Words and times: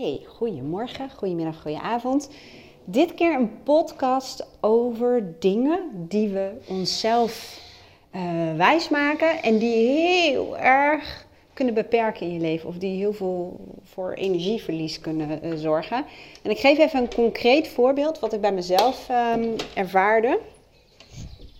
Hey, 0.00 0.20
goedemorgen, 0.26 1.10
goedemiddag, 1.10 1.62
goedenavond. 1.62 2.30
Dit 2.84 3.14
keer 3.14 3.34
een 3.34 3.62
podcast 3.62 4.46
over 4.60 5.34
dingen 5.38 5.90
die 5.92 6.28
we 6.28 6.52
onszelf 6.68 7.60
uh, 8.14 8.22
wijsmaken 8.56 9.42
en 9.42 9.58
die 9.58 9.74
heel 9.74 10.58
erg 10.58 11.26
kunnen 11.52 11.74
beperken 11.74 12.26
in 12.26 12.32
je 12.32 12.40
leven 12.40 12.68
of 12.68 12.76
die 12.76 12.96
heel 12.96 13.12
veel 13.12 13.60
voor 13.82 14.12
energieverlies 14.12 15.00
kunnen 15.00 15.46
uh, 15.46 15.52
zorgen. 15.56 16.04
En 16.42 16.50
ik 16.50 16.58
geef 16.58 16.78
even 16.78 17.00
een 17.00 17.14
concreet 17.14 17.68
voorbeeld 17.68 18.18
wat 18.18 18.32
ik 18.32 18.40
bij 18.40 18.52
mezelf 18.52 19.08
um, 19.10 19.54
ervaarde. 19.74 20.40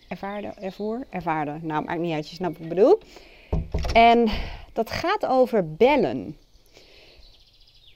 Ervaarde, 0.08 0.52
ervoer, 0.60 1.06
ervaarde. 1.10 1.58
Nou, 1.62 1.84
maakt 1.84 2.00
niet 2.00 2.14
uit, 2.14 2.28
je 2.28 2.34
snapt 2.34 2.54
wat 2.58 2.62
ik 2.62 2.68
bedoel. 2.68 2.98
En 3.92 4.28
dat 4.72 4.90
gaat 4.90 5.26
over 5.26 5.74
bellen 5.74 6.36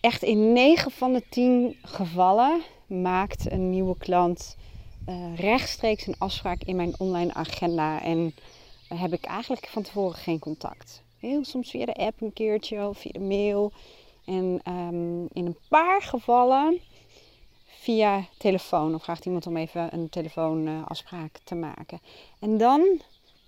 echt 0.05 0.23
in 0.23 0.52
9 0.52 0.91
van 0.91 1.12
de 1.12 1.23
10 1.29 1.77
gevallen 1.82 2.62
maakt 2.87 3.51
een 3.51 3.70
nieuwe 3.70 3.97
klant 3.97 4.56
uh, 5.09 5.37
rechtstreeks 5.37 6.06
een 6.06 6.19
afspraak 6.19 6.62
in 6.62 6.77
mijn 6.77 6.95
online 6.98 7.34
agenda. 7.34 8.02
En 8.02 8.34
heb 8.88 9.12
ik 9.12 9.25
eigenlijk 9.25 9.66
van 9.66 9.83
tevoren 9.83 10.14
geen 10.14 10.38
contact. 10.38 11.02
Heel 11.19 11.45
soms 11.45 11.70
via 11.70 11.84
de 11.84 11.95
app 11.95 12.20
een 12.20 12.33
keertje 12.33 12.88
of 12.88 12.98
via 12.98 13.12
de 13.12 13.20
mail. 13.20 13.73
En 14.25 14.61
um, 14.69 15.28
in 15.33 15.47
een 15.47 15.56
paar 15.69 16.02
gevallen 16.02 16.80
via 17.64 18.25
telefoon. 18.39 18.95
Of 18.95 19.02
vraagt 19.02 19.25
iemand 19.25 19.47
om 19.47 19.56
even 19.56 19.95
een 19.95 20.09
telefoonafspraak 20.09 21.41
te 21.45 21.55
maken. 21.55 22.00
En 22.41 22.59
dan 22.59 23.00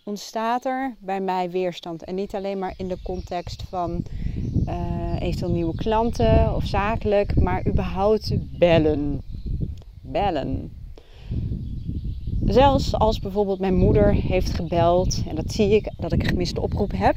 ontstaat 0.05 0.65
er 0.65 0.97
bij 0.99 1.21
mij 1.21 1.51
weerstand. 1.51 2.05
En 2.05 2.15
niet 2.15 2.35
alleen 2.35 2.59
maar 2.59 2.75
in 2.77 2.89
de 2.89 2.99
context 3.03 3.63
van 3.63 4.05
uh, 4.67 5.06
eventueel 5.19 5.53
nieuwe 5.53 5.75
klanten 5.75 6.55
of 6.55 6.65
zakelijk, 6.65 7.41
maar 7.41 7.67
überhaupt 7.67 8.59
bellen. 8.59 9.21
Bellen. 10.01 10.71
Zelfs 12.45 12.95
als 12.95 13.19
bijvoorbeeld 13.19 13.61
mijn 13.61 13.77
moeder 13.77 14.15
heeft 14.15 14.55
gebeld 14.55 15.23
en 15.29 15.35
dat 15.35 15.53
zie 15.53 15.75
ik 15.75 15.91
dat 15.97 16.13
ik 16.13 16.23
een 16.23 16.29
gemiste 16.29 16.61
oproep 16.61 16.93
heb. 16.97 17.17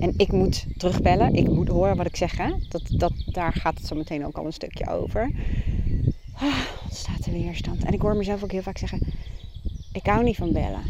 En 0.00 0.14
ik 0.16 0.32
moet 0.32 0.66
terugbellen, 0.76 1.34
ik 1.34 1.50
moet 1.50 1.68
horen 1.68 1.96
wat 1.96 2.06
ik 2.06 2.16
zeg. 2.16 2.36
Dat, 2.68 2.82
dat, 2.88 3.12
daar 3.26 3.52
gaat 3.52 3.78
het 3.78 3.86
zo 3.86 3.94
meteen 3.94 4.26
ook 4.26 4.38
al 4.38 4.46
een 4.46 4.52
stukje 4.52 4.88
over. 4.88 5.30
Ah, 6.34 6.58
staat 6.90 7.26
er 7.26 7.32
weerstand. 7.32 7.84
En 7.84 7.92
ik 7.92 8.00
hoor 8.00 8.16
mezelf 8.16 8.42
ook 8.42 8.52
heel 8.52 8.62
vaak 8.62 8.78
zeggen: 8.78 9.00
Ik 9.92 10.06
hou 10.06 10.24
niet 10.24 10.36
van 10.36 10.52
bellen. 10.52 10.82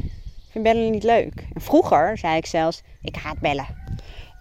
Ik 0.47 0.53
vind 0.53 0.65
bellen 0.65 0.91
niet 0.91 1.03
leuk. 1.03 1.47
En 1.53 1.61
vroeger 1.61 2.19
zei 2.19 2.37
ik 2.37 2.47
zelfs: 2.47 2.83
Ik 3.03 3.17
haat 3.17 3.39
bellen. 3.39 3.67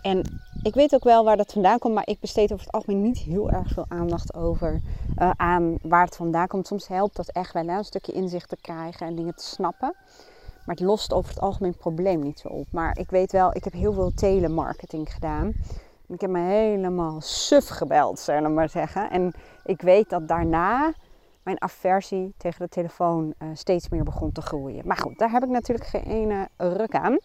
En 0.02 0.42
ik 0.66 0.74
weet 0.74 0.96
ook 0.96 1.04
wel 1.04 1.24
waar 1.24 1.38
dat 1.38 1.52
vandaan 1.52 1.80
komt, 1.80 1.94
maar 1.94 2.08
ik 2.08 2.20
besteed 2.20 2.52
over 2.52 2.66
het 2.66 2.76
algemeen 2.76 3.02
niet 3.02 3.18
heel 3.18 3.50
erg 3.50 3.72
veel 3.72 3.86
aandacht 3.88 4.34
over 4.34 4.82
uh, 5.18 5.32
aan 5.36 5.78
waar 5.82 6.06
het 6.06 6.16
vandaan 6.16 6.48
komt. 6.48 6.68
Soms 6.68 6.88
helpt 6.88 7.16
dat 7.16 7.30
echt 7.30 7.54
wel 7.54 7.68
hè, 7.68 7.78
een 7.78 7.84
stukje 7.84 8.12
inzicht 8.12 8.50
te 8.50 8.58
krijgen 8.62 9.08
en 9.08 9.16
dingen 9.16 9.36
te 9.36 9.44
snappen. 9.44 9.96
Maar 10.66 10.76
het 10.76 10.86
lost 10.86 11.14
over 11.14 11.30
het 11.30 11.40
algemeen 11.40 11.72
het 11.72 11.80
probleem 11.80 12.20
niet 12.20 12.40
zo 12.40 12.48
op. 12.48 12.66
Maar 12.72 12.98
ik 12.98 13.10
weet 13.10 13.32
wel, 13.32 13.56
ik 13.56 13.64
heb 13.64 13.74
heel 13.74 13.94
veel 13.94 14.12
telemarketing 14.16 15.14
gedaan. 15.14 15.54
Ik 16.08 16.22
heb 16.22 16.30
me 16.30 16.40
helemaal 16.40 17.22
suf 17.22 17.68
gebeld, 17.68 18.20
zullen 18.20 18.44
we 18.44 18.50
maar 18.50 18.70
zeggen. 18.70 19.10
En 19.10 19.34
ik 19.64 19.82
weet 19.82 20.10
dat 20.10 20.28
daarna 20.28 20.94
mijn 21.44 21.62
aversie 21.62 22.34
tegen 22.38 22.60
de 22.60 22.70
telefoon 22.70 23.34
uh, 23.40 23.50
steeds 23.54 23.90
meer 23.90 24.04
begon 24.04 24.32
te 24.32 24.42
groeien. 24.42 24.88
Maar 24.88 24.98
goed, 24.98 25.18
daar 25.18 25.32
heb 25.32 25.44
ik 25.44 25.50
natuurlijk 25.50 25.88
geen 25.88 26.04
ene 26.04 26.48
ruk 26.58 26.96
aan. 26.96 27.18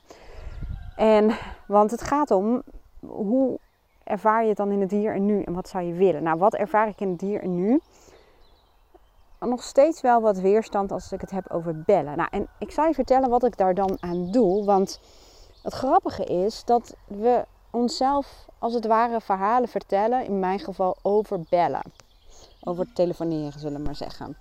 En, 0.96 1.30
want 1.66 1.90
het 1.90 2.02
gaat 2.02 2.30
om 2.30 2.62
hoe 3.06 3.58
ervaar 4.04 4.42
je 4.42 4.48
het 4.48 4.56
dan 4.56 4.70
in 4.70 4.80
het 4.80 4.90
hier 4.90 5.14
en 5.14 5.26
nu 5.26 5.42
en 5.42 5.52
wat 5.52 5.68
zou 5.68 5.84
je 5.84 5.92
willen? 5.92 6.22
Nou, 6.22 6.38
wat 6.38 6.54
ervaar 6.54 6.88
ik 6.88 7.00
in 7.00 7.10
het 7.10 7.20
hier 7.20 7.42
en 7.42 7.54
nu? 7.54 7.80
Nog 9.40 9.62
steeds 9.62 10.00
wel 10.00 10.20
wat 10.20 10.38
weerstand 10.38 10.92
als 10.92 11.12
ik 11.12 11.20
het 11.20 11.30
heb 11.30 11.50
over 11.50 11.82
bellen. 11.82 12.16
Nou, 12.16 12.28
en 12.30 12.48
ik 12.58 12.70
zal 12.70 12.86
je 12.86 12.94
vertellen 12.94 13.30
wat 13.30 13.44
ik 13.44 13.56
daar 13.56 13.74
dan 13.74 13.96
aan 14.00 14.30
doe. 14.30 14.64
Want 14.64 15.00
het 15.62 15.72
grappige 15.72 16.24
is 16.24 16.64
dat 16.64 16.96
we 17.06 17.44
onszelf 17.70 18.46
als 18.58 18.74
het 18.74 18.86
ware 18.86 19.20
verhalen 19.20 19.68
vertellen, 19.68 20.24
in 20.24 20.38
mijn 20.38 20.58
geval 20.58 20.96
over 21.02 21.40
bellen. 21.48 21.82
Over 22.60 22.92
telefoneren, 22.92 23.60
zullen 23.60 23.78
we 23.78 23.84
maar 23.84 23.94
zeggen. 23.94 24.36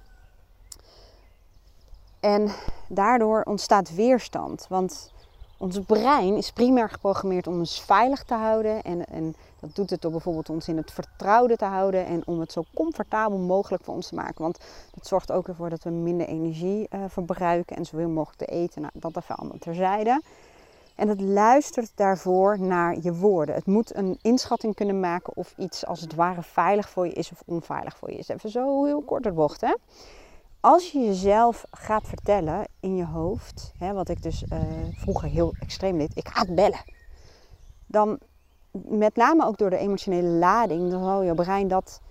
En 2.19 2.51
daardoor 2.87 3.41
ontstaat 3.41 3.95
weerstand. 3.95 4.65
Want 4.69 5.13
ons 5.59 5.79
brein 5.79 6.37
is 6.37 6.51
primair 6.51 6.89
geprogrammeerd 6.89 7.47
om 7.47 7.59
ons 7.59 7.81
veilig 7.81 8.23
te 8.23 8.33
houden. 8.33 8.81
En, 8.81 9.05
en 9.05 9.35
dat 9.59 9.75
doet 9.75 9.89
het 9.89 10.01
door 10.01 10.11
bijvoorbeeld 10.11 10.49
ons 10.49 10.67
in 10.67 10.77
het 10.77 10.91
vertrouwde 10.91 11.55
te 11.55 11.65
houden. 11.65 12.05
En 12.05 12.21
om 12.25 12.39
het 12.39 12.51
zo 12.51 12.63
comfortabel 12.73 13.37
mogelijk 13.37 13.83
voor 13.83 13.93
ons 13.93 14.07
te 14.07 14.15
maken. 14.15 14.41
Want 14.41 14.59
dat 14.93 15.07
zorgt 15.07 15.31
ook 15.31 15.47
ervoor 15.47 15.69
dat 15.69 15.83
we 15.83 15.89
minder 15.89 16.27
energie 16.27 16.87
uh, 16.89 17.03
verbruiken. 17.07 17.75
En 17.75 17.85
zoveel 17.85 18.09
mogelijk 18.09 18.37
te 18.37 18.45
eten. 18.45 18.81
Nou, 18.81 18.93
dat 18.95 19.17
even 19.17 19.35
allemaal 19.35 19.57
terzijde. 19.59 20.21
En 20.95 21.07
het 21.07 21.21
luistert 21.21 21.91
daarvoor 21.95 22.59
naar 22.59 22.97
je 23.01 23.13
woorden. 23.13 23.55
Het 23.55 23.65
moet 23.65 23.95
een 23.95 24.19
inschatting 24.21 24.75
kunnen 24.75 24.99
maken 24.99 25.35
of 25.35 25.53
iets 25.57 25.85
als 25.85 26.01
het 26.01 26.15
ware 26.15 26.43
veilig 26.43 26.89
voor 26.89 27.05
je 27.05 27.13
is 27.13 27.31
of 27.31 27.41
onveilig 27.45 27.97
voor 27.97 28.11
je 28.11 28.17
is. 28.17 28.27
Even 28.27 28.49
zo 28.49 28.85
heel 28.85 29.01
kort 29.01 29.23
de 29.23 29.31
bocht, 29.31 29.61
hè 29.61 29.73
als 30.59 30.91
je 30.91 30.99
jezelf 30.99 31.65
gaat 31.71 32.07
vertellen 32.07 32.67
in 32.79 32.95
je 32.95 33.05
hoofd, 33.05 33.73
hè, 33.77 33.93
wat 33.93 34.09
ik 34.09 34.21
dus 34.21 34.43
uh, 34.43 34.59
vroeger 34.95 35.29
heel 35.29 35.53
extreem 35.59 35.97
deed, 35.97 36.17
ik 36.17 36.27
haat 36.27 36.55
bellen. 36.55 36.83
Dan 37.85 38.19
met 38.71 39.15
name 39.15 39.45
ook 39.45 39.57
door 39.57 39.69
de 39.69 39.77
emotionele 39.77 40.27
lading, 40.27 40.91
dan 40.91 41.03
zal 41.03 41.21
je 41.21 41.33
brein 41.33 41.67
dat, 41.67 42.01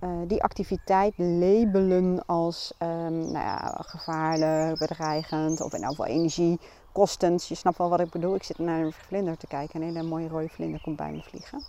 uh, 0.00 0.10
die 0.26 0.42
activiteit 0.42 1.14
labelen 1.16 2.26
als 2.26 2.74
um, 2.78 3.18
nou 3.18 3.32
ja, 3.32 3.76
gevaarlijk, 3.80 4.78
bedreigend 4.78 5.60
of 5.60 5.72
in 5.72 5.82
elk 5.82 5.90
geval 5.90 6.06
energiekostend. 6.06 7.46
Je 7.46 7.54
snapt 7.54 7.78
wel 7.78 7.88
wat 7.88 8.00
ik 8.00 8.10
bedoel. 8.10 8.34
Ik 8.34 8.42
zit 8.42 8.58
naar 8.58 8.80
een 8.80 8.92
vlinder 8.92 9.36
te 9.36 9.46
kijken. 9.46 9.82
Een 9.82 9.86
hele 9.86 10.02
mooie 10.02 10.28
rode 10.28 10.48
vlinder 10.48 10.80
komt 10.80 10.96
bij 10.96 11.12
me 11.12 11.22
vliegen. 11.22 11.62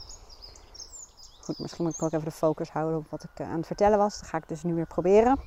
Goed, 1.41 1.59
misschien 1.59 1.85
moet 1.85 1.93
ik 1.93 2.03
ook 2.03 2.11
even 2.11 2.25
de 2.25 2.31
focus 2.31 2.69
houden 2.69 2.97
op 2.97 3.05
wat 3.09 3.23
ik 3.23 3.39
uh, 3.39 3.49
aan 3.49 3.57
het 3.57 3.67
vertellen 3.67 3.97
was. 3.97 4.19
Dat 4.19 4.29
ga 4.29 4.37
ik 4.37 4.47
dus 4.47 4.63
nu 4.63 4.73
weer 4.73 4.87
proberen. 4.87 5.39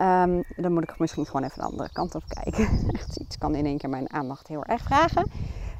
Um, 0.00 0.44
dan 0.56 0.72
moet 0.72 0.82
ik 0.82 0.98
misschien 0.98 1.26
gewoon 1.26 1.42
even 1.42 1.58
de 1.58 1.64
andere 1.64 1.92
kant 1.92 2.14
op 2.14 2.22
kijken. 2.28 2.68
Echt 2.92 3.16
iets 3.16 3.38
kan 3.38 3.54
in 3.54 3.66
één 3.66 3.78
keer 3.78 3.88
mijn 3.88 4.12
aandacht 4.12 4.46
heel 4.46 4.64
erg 4.64 4.82
vragen. 4.82 5.30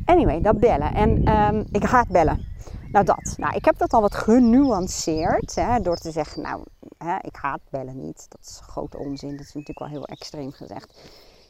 Anyway, 0.04 0.40
dat 0.40 0.58
bellen. 0.58 0.94
En 0.94 1.28
um, 1.28 1.66
ik 1.72 1.82
haat 1.82 2.08
bellen. 2.08 2.46
Nou, 2.92 3.04
dat. 3.04 3.34
Nou, 3.36 3.54
ik 3.56 3.64
heb 3.64 3.78
dat 3.78 3.92
al 3.92 4.00
wat 4.00 4.14
genuanceerd. 4.14 5.54
Hè, 5.54 5.80
door 5.80 5.96
te 5.96 6.10
zeggen, 6.10 6.42
nou, 6.42 6.62
hè, 6.98 7.16
ik 7.20 7.36
haat 7.36 7.60
bellen 7.70 8.00
niet. 8.00 8.26
Dat 8.28 8.40
is 8.40 8.60
grote 8.62 8.98
onzin. 8.98 9.30
Dat 9.30 9.46
is 9.46 9.54
natuurlijk 9.54 9.78
wel 9.78 9.88
heel 9.88 10.04
extreem 10.04 10.52
gezegd. 10.52 10.98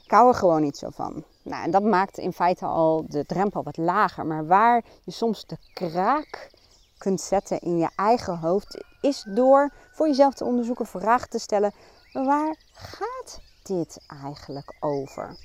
Ik 0.04 0.10
hou 0.10 0.28
er 0.28 0.34
gewoon 0.34 0.62
niet 0.62 0.76
zo 0.76 0.88
van. 0.90 1.24
Nou, 1.42 1.64
en 1.64 1.70
dat 1.70 1.82
maakt 1.82 2.18
in 2.18 2.32
feite 2.32 2.64
al 2.64 3.04
de 3.08 3.24
drempel 3.24 3.62
wat 3.62 3.76
lager. 3.76 4.26
Maar 4.26 4.46
waar 4.46 4.84
je 5.04 5.10
soms 5.10 5.46
de 5.46 5.56
kraak 5.72 6.50
kunt 6.98 7.20
zetten 7.20 7.58
in 7.60 7.78
je 7.78 7.90
eigen 7.96 8.38
hoofd, 8.38 8.84
is 9.00 9.24
door 9.28 9.72
voor 9.92 10.06
jezelf 10.06 10.34
te 10.34 10.44
onderzoeken, 10.44 10.86
vragen 10.86 11.28
te 11.28 11.38
stellen 11.38 11.72
waar 12.12 12.56
gaat 12.72 13.41
dit 13.62 14.00
eigenlijk 14.06 14.76
over? 14.80 15.36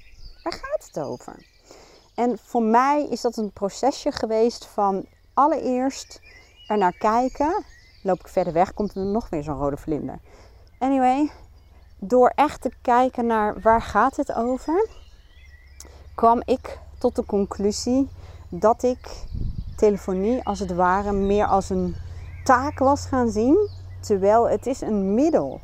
Waar 0.44 0.54
gaat 0.54 0.88
het 0.88 1.00
over? 1.00 1.46
En 2.16 2.38
voor 2.38 2.64
mij 2.64 3.08
is 3.10 3.22
dat 3.22 3.38
een 3.38 3.52
procesje 3.52 4.12
geweest 4.12 4.66
van 4.66 5.06
allereerst 5.34 6.22
er 6.68 6.78
naar 6.78 6.98
kijken. 6.98 7.64
Loop 8.04 8.20
ik 8.20 8.28
verder 8.28 8.54
weg, 8.54 8.74
komt 8.74 8.96
er 8.96 9.06
nog 9.06 9.30
weer 9.30 9.44
zo'n 9.44 9.58
rode 9.58 9.78
vlinder. 9.78 10.20
Anyway, 10.80 11.32
door 12.00 12.32
echt 12.36 12.62
te 12.62 12.72
kijken 12.82 13.26
naar 13.26 13.62
waar 13.62 13.82
gaat 13.82 14.16
het 14.16 14.34
over, 14.34 14.88
kwam 16.16 16.42
ik 16.46 16.80
tot 16.98 17.16
de 17.16 17.26
conclusie 17.26 18.10
dat 18.50 18.84
ik 18.84 19.26
telefonie 19.76 20.44
als 20.44 20.60
het 20.60 20.74
ware 20.74 21.12
meer 21.12 21.46
als 21.46 21.70
een 21.70 21.96
taak 22.44 22.80
was 22.80 23.06
gaan 23.06 23.30
zien. 23.30 23.70
Terwijl 24.00 24.50
het 24.50 24.66
is 24.66 24.82
een 24.82 25.14
middel 25.14 25.62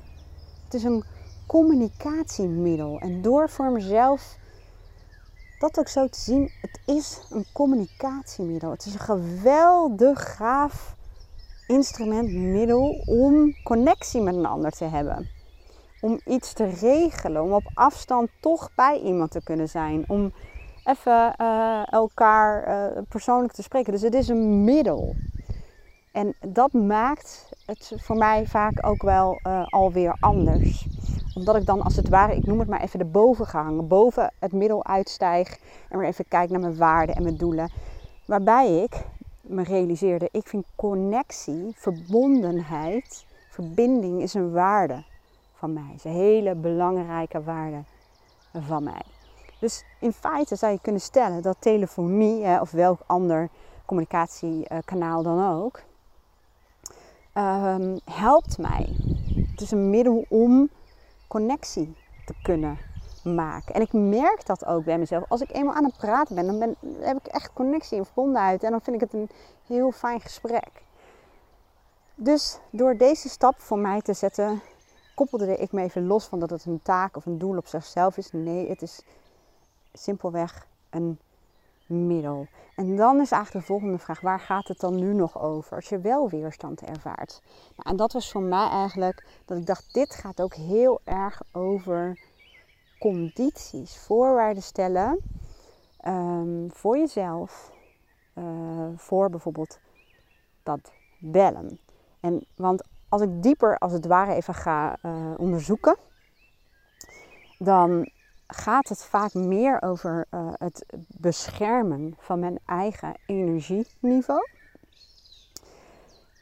het 0.69 0.77
is 0.77 0.83
een 0.83 1.03
communicatiemiddel. 1.47 2.99
En 2.99 3.21
door 3.21 3.49
voor 3.49 3.71
mezelf 3.71 4.37
dat 5.59 5.79
ook 5.79 5.87
zo 5.87 6.07
te 6.07 6.19
zien, 6.19 6.51
het 6.61 6.79
is 6.85 7.21
een 7.29 7.45
communicatiemiddel. 7.53 8.71
Het 8.71 8.85
is 8.85 8.93
een 8.93 8.99
geweldig 8.99 10.35
gaaf 10.35 10.95
instrument, 11.67 12.31
middel 12.31 13.03
om 13.05 13.55
connectie 13.63 14.21
met 14.21 14.35
een 14.35 14.45
ander 14.45 14.71
te 14.71 14.85
hebben. 14.85 15.29
Om 16.01 16.19
iets 16.25 16.53
te 16.53 16.65
regelen, 16.65 17.43
om 17.43 17.53
op 17.53 17.69
afstand 17.73 18.29
toch 18.39 18.69
bij 18.75 18.99
iemand 18.99 19.31
te 19.31 19.43
kunnen 19.43 19.69
zijn. 19.69 20.03
Om 20.07 20.33
even 20.83 21.33
uh, 21.41 21.93
elkaar 21.93 22.67
uh, 22.67 23.01
persoonlijk 23.09 23.53
te 23.53 23.63
spreken. 23.63 23.91
Dus 23.91 24.01
het 24.01 24.13
is 24.13 24.27
een 24.27 24.63
middel. 24.63 25.15
En 26.11 26.35
dat 26.47 26.73
maakt 26.73 27.49
het 27.65 27.93
voor 27.95 28.15
mij 28.15 28.47
vaak 28.47 28.87
ook 28.87 29.01
wel 29.01 29.39
uh, 29.47 29.65
alweer 29.65 30.15
anders. 30.19 30.87
Omdat 31.35 31.55
ik 31.55 31.65
dan 31.65 31.81
als 31.81 31.95
het 31.95 32.09
ware, 32.09 32.35
ik 32.35 32.45
noem 32.45 32.59
het 32.59 32.69
maar 32.69 32.81
even 32.81 32.99
de 32.99 33.05
boven 33.05 33.45
ga 33.45 33.63
hangen. 33.63 33.87
Boven 33.87 34.33
het 34.39 34.51
middel 34.51 34.85
uitstijg 34.85 35.59
en 35.89 35.97
weer 35.97 36.07
even 36.07 36.25
kijk 36.27 36.49
naar 36.49 36.59
mijn 36.59 36.77
waarden 36.77 37.15
en 37.15 37.23
mijn 37.23 37.37
doelen. 37.37 37.71
Waarbij 38.25 38.83
ik 38.83 39.05
me 39.41 39.63
realiseerde, 39.63 40.29
ik 40.31 40.47
vind 40.47 40.65
connectie, 40.75 41.71
verbondenheid, 41.75 43.25
verbinding 43.49 44.21
is 44.21 44.33
een 44.33 44.51
waarde 44.51 45.03
van 45.53 45.73
mij. 45.73 45.91
is 45.95 46.03
een 46.03 46.11
hele 46.11 46.55
belangrijke 46.55 47.43
waarde 47.43 47.83
van 48.53 48.83
mij. 48.83 49.01
Dus 49.59 49.83
in 49.99 50.13
feite 50.13 50.55
zou 50.55 50.71
je 50.71 50.81
kunnen 50.81 51.01
stellen 51.01 51.41
dat 51.41 51.55
telefonie 51.59 52.61
of 52.61 52.71
welk 52.71 52.99
ander 53.05 53.49
communicatiekanaal 53.85 55.23
dan 55.23 55.55
ook, 55.55 55.81
um, 57.33 57.99
helpt 58.05 58.57
mij. 58.57 58.95
Het 59.51 59.61
is 59.61 59.71
een 59.71 59.89
middel 59.89 60.25
om 60.29 60.69
connectie 61.27 61.95
te 62.25 62.33
kunnen 62.41 62.77
maken. 63.23 63.75
En 63.75 63.81
ik 63.81 63.93
merk 63.93 64.45
dat 64.45 64.65
ook 64.65 64.83
bij 64.83 64.97
mezelf. 64.97 65.23
Als 65.29 65.41
ik 65.41 65.51
eenmaal 65.51 65.73
aan 65.73 65.83
het 65.83 65.97
praten 65.97 66.35
ben, 66.35 66.59
dan 66.59 66.75
heb 66.99 67.17
ik 67.17 67.27
echt 67.27 67.53
connectie 67.53 67.97
en 67.97 68.05
verbondenheid. 68.05 68.63
En 68.63 68.71
dan 68.71 68.81
vind 68.81 68.95
ik 68.95 69.01
het 69.01 69.13
een 69.13 69.29
heel 69.67 69.91
fijn 69.91 70.21
gesprek. 70.21 70.83
Dus 72.15 72.59
door 72.69 72.97
deze 72.97 73.29
stap 73.29 73.59
voor 73.59 73.79
mij 73.79 74.01
te 74.01 74.13
zetten, 74.13 74.61
koppelde 75.15 75.57
ik 75.57 75.71
me 75.71 75.81
even 75.81 76.07
los 76.07 76.25
van 76.25 76.39
dat 76.39 76.49
het 76.49 76.65
een 76.65 76.81
taak 76.81 77.15
of 77.15 77.25
een 77.25 77.37
doel 77.37 77.57
op 77.57 77.67
zichzelf 77.67 78.17
is. 78.17 78.31
Nee, 78.31 78.69
het 78.69 78.81
is 78.81 79.01
simpelweg 79.93 80.67
een 80.89 81.19
middel. 81.89 82.47
En 82.75 82.95
dan 82.95 83.19
is 83.19 83.31
eigenlijk 83.31 83.65
de 83.65 83.71
volgende 83.71 83.97
vraag: 83.97 84.21
waar 84.21 84.39
gaat 84.39 84.67
het 84.67 84.79
dan 84.79 84.95
nu 84.95 85.13
nog 85.13 85.41
over 85.41 85.75
als 85.75 85.89
je 85.89 85.99
wel 85.99 86.29
weerstand 86.29 86.81
ervaart? 86.81 87.41
Nou, 87.75 87.89
en 87.89 87.95
dat 87.95 88.13
was 88.13 88.31
voor 88.31 88.41
mij 88.41 88.69
eigenlijk 88.69 89.27
dat 89.45 89.57
ik 89.57 89.65
dacht: 89.65 89.93
dit 89.93 90.15
gaat 90.15 90.41
ook 90.41 90.53
heel 90.53 91.01
erg 91.03 91.41
over 91.51 92.19
condities, 92.99 93.97
voorwaarden 93.97 94.63
stellen 94.63 95.19
um, 96.05 96.71
voor 96.71 96.97
jezelf, 96.97 97.71
uh, 98.35 98.43
voor 98.95 99.29
bijvoorbeeld 99.29 99.79
dat 100.63 100.91
bellen. 101.19 101.79
En 102.19 102.45
want 102.55 102.83
als 103.09 103.21
ik 103.21 103.43
dieper 103.43 103.77
als 103.77 103.91
het 103.91 104.05
ware 104.05 104.33
even 104.33 104.53
ga 104.53 104.97
uh, 105.01 105.33
onderzoeken, 105.37 105.97
dan 107.57 108.11
gaat 108.51 108.89
het 108.89 109.05
vaak 109.05 109.33
meer 109.33 109.81
over 109.81 110.25
uh, 110.31 110.49
het 110.53 110.85
beschermen 111.07 112.15
van 112.17 112.39
mijn 112.39 112.59
eigen 112.65 113.13
energieniveau. 113.25 114.47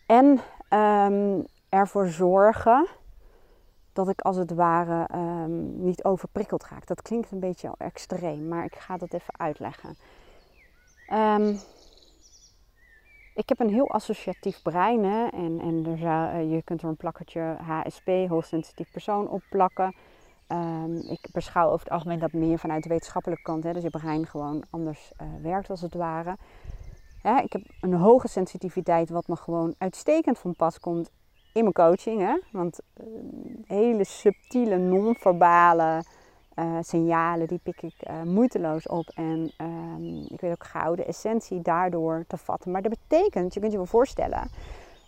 En 0.06 0.40
um, 0.70 1.46
ervoor 1.70 2.08
zorgen 2.08 2.88
dat 3.94 4.10
ik 4.10 4.22
als 4.22 4.36
het 4.36 4.54
ware 4.54 5.10
um, 5.16 5.84
niet 5.84 6.04
overprikkeld 6.04 6.66
raak. 6.66 6.88
Dat 6.88 7.02
klinkt 7.02 7.32
een 7.32 7.40
beetje 7.40 7.74
extreem, 7.78 8.48
maar 8.48 8.66
ik 8.66 8.76
ga 8.76 8.98
dat 8.98 9.14
even 9.14 9.40
uitleggen. 9.40 9.98
Um, 11.14 11.60
ik 13.36 13.50
heb 13.50 13.60
een 13.60 13.74
heel 13.74 13.90
associatief 13.90 14.62
brein 14.62 15.04
en, 15.32 15.60
en 15.60 15.86
er 15.86 16.00
uh, 16.00 16.52
je 16.52 16.62
kunt 16.64 16.82
er 16.82 16.88
een 16.88 16.96
plakkertje 16.96 17.58
HSP, 17.62 18.08
hoogsensitief 18.28 18.92
persoon, 18.92 19.30
op 19.30 19.42
plakken. 19.50 19.96
Um, 20.52 20.96
ik 20.96 21.28
beschouw 21.32 21.66
over 21.66 21.80
het 21.80 21.90
algemeen 21.94 22.20
dat 22.20 22.34
meer 22.34 22.60
vanuit 22.60 22.84
de 22.84 22.90
wetenschappelijke 22.90 23.44
kant, 23.44 23.64
hè? 23.64 23.74
dus 23.74 23.84
je 23.84 23.90
brein 23.90 24.26
gewoon 24.26 24.64
anders 24.70 25.12
uh, 25.22 25.28
werkt 25.42 25.70
als 25.70 25.82
het 25.82 25.94
ware. 25.94 26.38
Ik 27.44 27.54
heb 27.54 27.62
een 27.82 27.94
hoge 27.94 28.28
sensitiviteit, 28.28 29.10
wat 29.10 29.28
me 29.28 29.36
gewoon 29.36 29.76
uitstekend 29.78 30.38
van 30.40 30.56
pas 30.56 30.80
komt 30.80 31.10
in 31.54 31.62
mijn 31.62 31.74
coaching. 31.74 32.22
Hè? 32.22 32.40
Want 32.52 32.80
uh, 33.02 33.06
hele 33.66 34.04
subtiele, 34.04 34.78
non-verbale 34.78 36.04
uh, 36.56 36.78
signalen, 36.82 37.48
die 37.48 37.60
pik 37.64 37.82
ik 37.82 37.96
moeiteloos 38.24 38.88
op. 38.88 39.12
En 39.16 39.52
um, 39.58 40.26
ik 40.30 40.42
weet 40.42 40.52
ook 40.52 40.64
gauw 40.64 40.96
de 40.96 41.06
essentie 41.06 41.62
daardoor 41.62 42.26
te 42.28 42.38
vatten. 42.38 42.72
Maar 42.72 42.82
dat 42.82 42.98
betekent, 43.08 43.54
je 43.54 43.60
kunt 43.60 43.72
je 43.72 43.78
wel 43.78 43.88
voorstellen, 43.88 44.50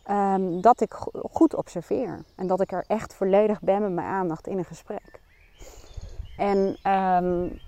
um, 0.09 0.61
dat 0.61 0.81
ik 0.81 0.93
goed 1.31 1.55
observeer. 1.55 2.23
En 2.35 2.47
dat 2.47 2.61
ik 2.61 2.71
er 2.71 2.83
echt 2.87 3.13
volledig 3.13 3.61
ben 3.61 3.81
met 3.81 3.91
mijn 3.91 4.07
aandacht 4.07 4.47
in 4.47 4.57
een 4.57 4.65
gesprek. 4.65 5.18
En 6.39 6.77
um, 6.93 7.59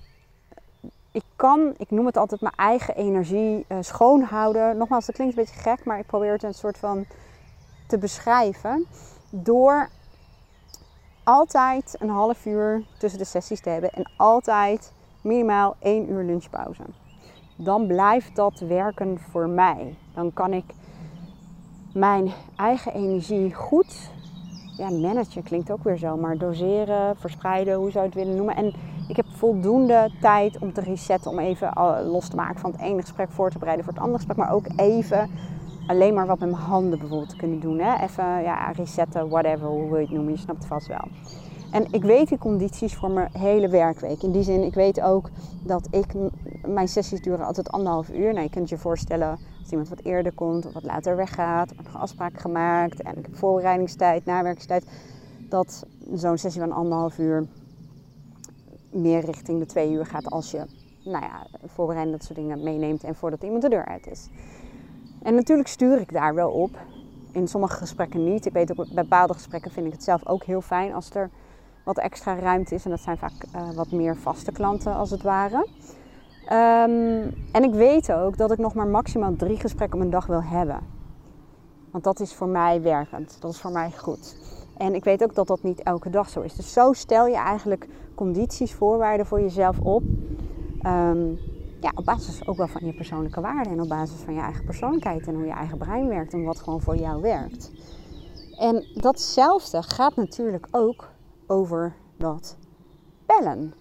ik 1.12 1.24
kan, 1.36 1.74
ik 1.78 1.92
noem 1.92 2.06
het 2.06 2.18
altijd 2.18 2.42
mijn 2.42 2.56
eigen 2.56 2.96
energie 2.96 3.66
uh, 3.68 3.78
schoonhouden. 3.82 4.78
Nogmaals, 4.78 5.06
dat 5.06 5.16
klinkt 5.16 5.38
een 5.38 5.44
beetje 5.44 5.60
gek, 5.60 5.86
maar 5.86 6.00
ik 6.00 6.06
probeer 6.06 6.32
het 6.32 6.44
een 6.44 6.54
soort 6.54 6.78
van 6.78 7.06
te 7.88 7.98
beschrijven. 7.98 8.86
Door 9.30 9.90
altijd 11.24 11.96
een 12.00 12.10
half 12.10 12.46
uur 12.46 12.84
tussen 12.98 13.20
de 13.20 13.26
sessies 13.26 13.62
te 13.62 13.70
hebben 13.70 13.90
en 13.90 14.12
altijd 14.18 14.94
minimaal 15.22 15.76
één 15.80 16.10
uur 16.10 16.24
lunchpauze. 16.24 16.84
Dan 17.56 17.88
blijft 17.88 18.36
dat 18.36 18.60
werken 18.60 19.20
voor 19.20 19.50
mij. 19.50 19.96
Dan 20.14 20.34
kan 20.34 20.54
ik 20.54 20.66
mijn 21.94 22.32
eigen 22.56 22.94
energie 22.94 23.54
goed 23.54 24.12
ja, 24.78 24.90
managen 24.90 25.44
klinkt 25.44 25.72
ook 25.72 25.84
weer 25.84 25.98
zo, 25.98 26.18
maar 26.18 26.38
doseren, 26.38 27.16
verspreiden, 27.18 27.76
hoe 27.76 27.92
zou 27.92 28.04
je 28.04 28.10
het 28.10 28.20
willen 28.20 28.36
noemen. 28.36 28.56
En 28.56 28.74
ik 29.08 29.16
heb 29.16 29.26
voldoende 29.30 30.12
tijd 30.22 30.58
om 30.60 30.74
te 30.74 30.82
resetten, 30.82 31.32
om 31.32 31.40
even 31.40 31.74
los 32.06 32.28
te 32.28 32.36
maken 32.36 32.60
van 32.60 32.72
het 32.72 32.82
ene 32.82 33.02
gesprek 33.02 33.32
voor 33.32 33.50
te 33.50 33.58
bereiden 33.58 33.86
voor 33.86 33.94
het 33.94 34.04
andere 34.04 34.20
gesprek, 34.20 34.46
maar 34.46 34.56
ook 34.56 34.68
even 34.76 35.30
alleen 35.88 36.14
maar 36.14 36.28
wat 36.28 36.40
met 36.40 36.50
mijn 36.50 36.62
handen 36.62 37.00
bijvoorbeeld 37.00 37.30
te 37.30 37.36
kunnen 37.36 37.60
doen. 37.60 37.80
Hè? 37.80 38.04
Even 38.04 38.42
ja, 38.42 38.72
resetten, 38.72 39.30
whatever, 39.30 39.68
hoe 39.68 39.90
wil 39.90 39.98
je 39.98 40.06
het 40.06 40.14
noemen, 40.14 40.34
je 40.34 40.40
snapt 40.40 40.60
het 40.60 40.68
vast 40.68 40.88
wel. 40.88 41.08
En 41.72 41.86
ik 41.92 42.04
weet 42.04 42.28
die 42.28 42.38
condities 42.38 42.96
voor 42.96 43.12
mijn 43.12 43.30
hele 43.38 43.68
werkweek. 43.68 44.24
In 44.24 44.32
die 44.32 44.44
zin, 44.44 44.64
ik 44.64 44.74
weet 44.74 45.02
ook 45.02 45.30
dat 45.64 45.88
ik, 45.92 46.06
mijn 46.66 46.88
sessies 46.88 47.22
duren 47.22 47.46
altijd 47.46 47.72
anderhalf 47.72 48.10
uur. 48.10 48.34
Nou, 48.34 48.44
je 48.44 48.50
kunt 48.50 48.70
je 48.70 48.78
voorstellen 48.78 49.30
als 49.60 49.70
iemand 49.70 49.90
wat 49.90 50.04
eerder 50.04 50.34
komt 50.34 50.66
of 50.66 50.74
wat 50.74 50.84
later 50.84 51.16
weggaat. 51.16 51.74
Wordt 51.76 51.92
nog 51.92 52.02
afspraken 52.02 52.40
gemaakt 52.40 53.02
en 53.02 53.18
ik 53.18 53.26
heb 53.26 53.36
voorbereidingstijd, 53.36 54.26
nawerkingstijd. 54.26 54.86
Dat 55.50 55.86
zo'n 56.14 56.38
sessie 56.38 56.62
van 56.62 56.72
anderhalf 56.72 57.18
uur 57.18 57.48
meer 58.92 59.26
richting 59.26 59.60
de 59.60 59.66
twee 59.66 59.92
uur 59.92 60.06
gaat 60.06 60.30
als 60.30 60.52
je 60.52 60.66
nou 61.04 61.24
ja, 61.24 61.48
voorbereiding 61.66 62.18
dat 62.18 62.26
soort 62.26 62.40
dingen 62.40 62.64
meeneemt 62.64 63.04
en 63.04 63.16
voordat 63.16 63.44
iemand 63.44 63.62
de 63.62 63.70
deur 63.70 63.86
uit 63.86 64.08
is. 64.08 64.30
En 65.22 65.36
natuurlijk 65.36 65.68
stuur 65.68 66.00
ik 66.00 66.14
daar 66.14 66.36
wel 66.36 66.50
op. 66.50 66.80
In 67.32 67.48
sommige 67.48 67.78
gesprekken 67.78 68.24
niet. 68.24 68.46
Ik 68.46 68.54
weet 68.54 68.72
ook 68.72 68.78
bij 68.94 69.04
bepaalde 69.04 69.34
gesprekken 69.34 69.72
vind 69.72 69.86
ik 69.86 69.92
het 69.92 70.04
zelf 70.04 70.28
ook 70.28 70.44
heel 70.44 70.62
fijn 70.62 70.94
als 70.94 71.10
er 71.10 71.30
wat 71.84 71.98
extra 71.98 72.36
ruimte 72.36 72.76
is. 72.76 72.86
En 72.86 72.90
dat 72.90 73.00
zijn 73.00 73.18
vaak 73.18 73.46
uh, 73.56 73.70
wat 73.76 73.92
meer 73.92 74.18
vaste 74.18 74.52
klanten 74.52 74.96
als 74.96 75.10
het 75.10 75.22
ware. 75.22 75.68
Um, 76.44 77.34
en 77.52 77.64
ik 77.64 77.74
weet 77.74 78.12
ook 78.12 78.38
dat 78.38 78.52
ik 78.52 78.58
nog 78.58 78.74
maar 78.74 78.88
maximaal 78.88 79.36
drie 79.36 79.60
gesprekken 79.60 79.98
op 80.00 80.04
een 80.06 80.12
dag 80.12 80.26
wil 80.26 80.44
hebben. 80.44 80.80
Want 81.92 82.04
dat 82.04 82.20
is 82.20 82.34
voor 82.34 82.48
mij 82.48 82.82
werkend. 82.82 83.38
Dat 83.40 83.52
is 83.52 83.60
voor 83.60 83.72
mij 83.72 83.92
goed. 83.92 84.36
En 84.78 84.96
ik 84.96 85.04
weet 85.04 85.24
ook 85.24 85.36
dat 85.36 85.48
dat 85.48 85.64
niet 85.64 85.84
elke 85.84 86.10
dag 86.10 86.30
zo 86.30 86.42
is. 86.42 86.56
Dus 86.56 86.74
zo 86.74 86.94
stel 86.94 87.28
je 87.28 87.36
eigenlijk 87.36 87.88
condities, 88.16 88.74
voorwaarden 88.74 89.26
voor 89.26 89.42
jezelf 89.42 89.80
op. 89.80 90.04
Um, 90.86 91.40
ja, 91.82 91.92
op 91.96 92.06
basis 92.06 92.48
ook 92.48 92.58
wel 92.58 92.68
van 92.68 92.86
je 92.86 92.94
persoonlijke 92.94 93.42
waarden 93.42 93.72
en 93.72 93.82
op 93.82 93.90
basis 93.90 94.20
van 94.20 94.34
je 94.34 94.40
eigen 94.40 94.66
persoonlijkheid 94.66 95.28
en 95.28 95.36
hoe 95.36 95.46
je 95.46 95.52
eigen 95.52 95.78
brein 95.78 96.08
werkt 96.08 96.34
en 96.34 96.44
wat 96.44 96.60
gewoon 96.60 96.82
voor 96.82 96.96
jou 96.96 97.22
werkt. 97.22 97.72
En 98.58 98.86
datzelfde 98.94 99.84
gaat 99.84 100.16
natuurlijk 100.16 100.68
ook 100.72 101.10
over 101.48 101.94
dat 102.18 102.58
bellen. 103.26 103.74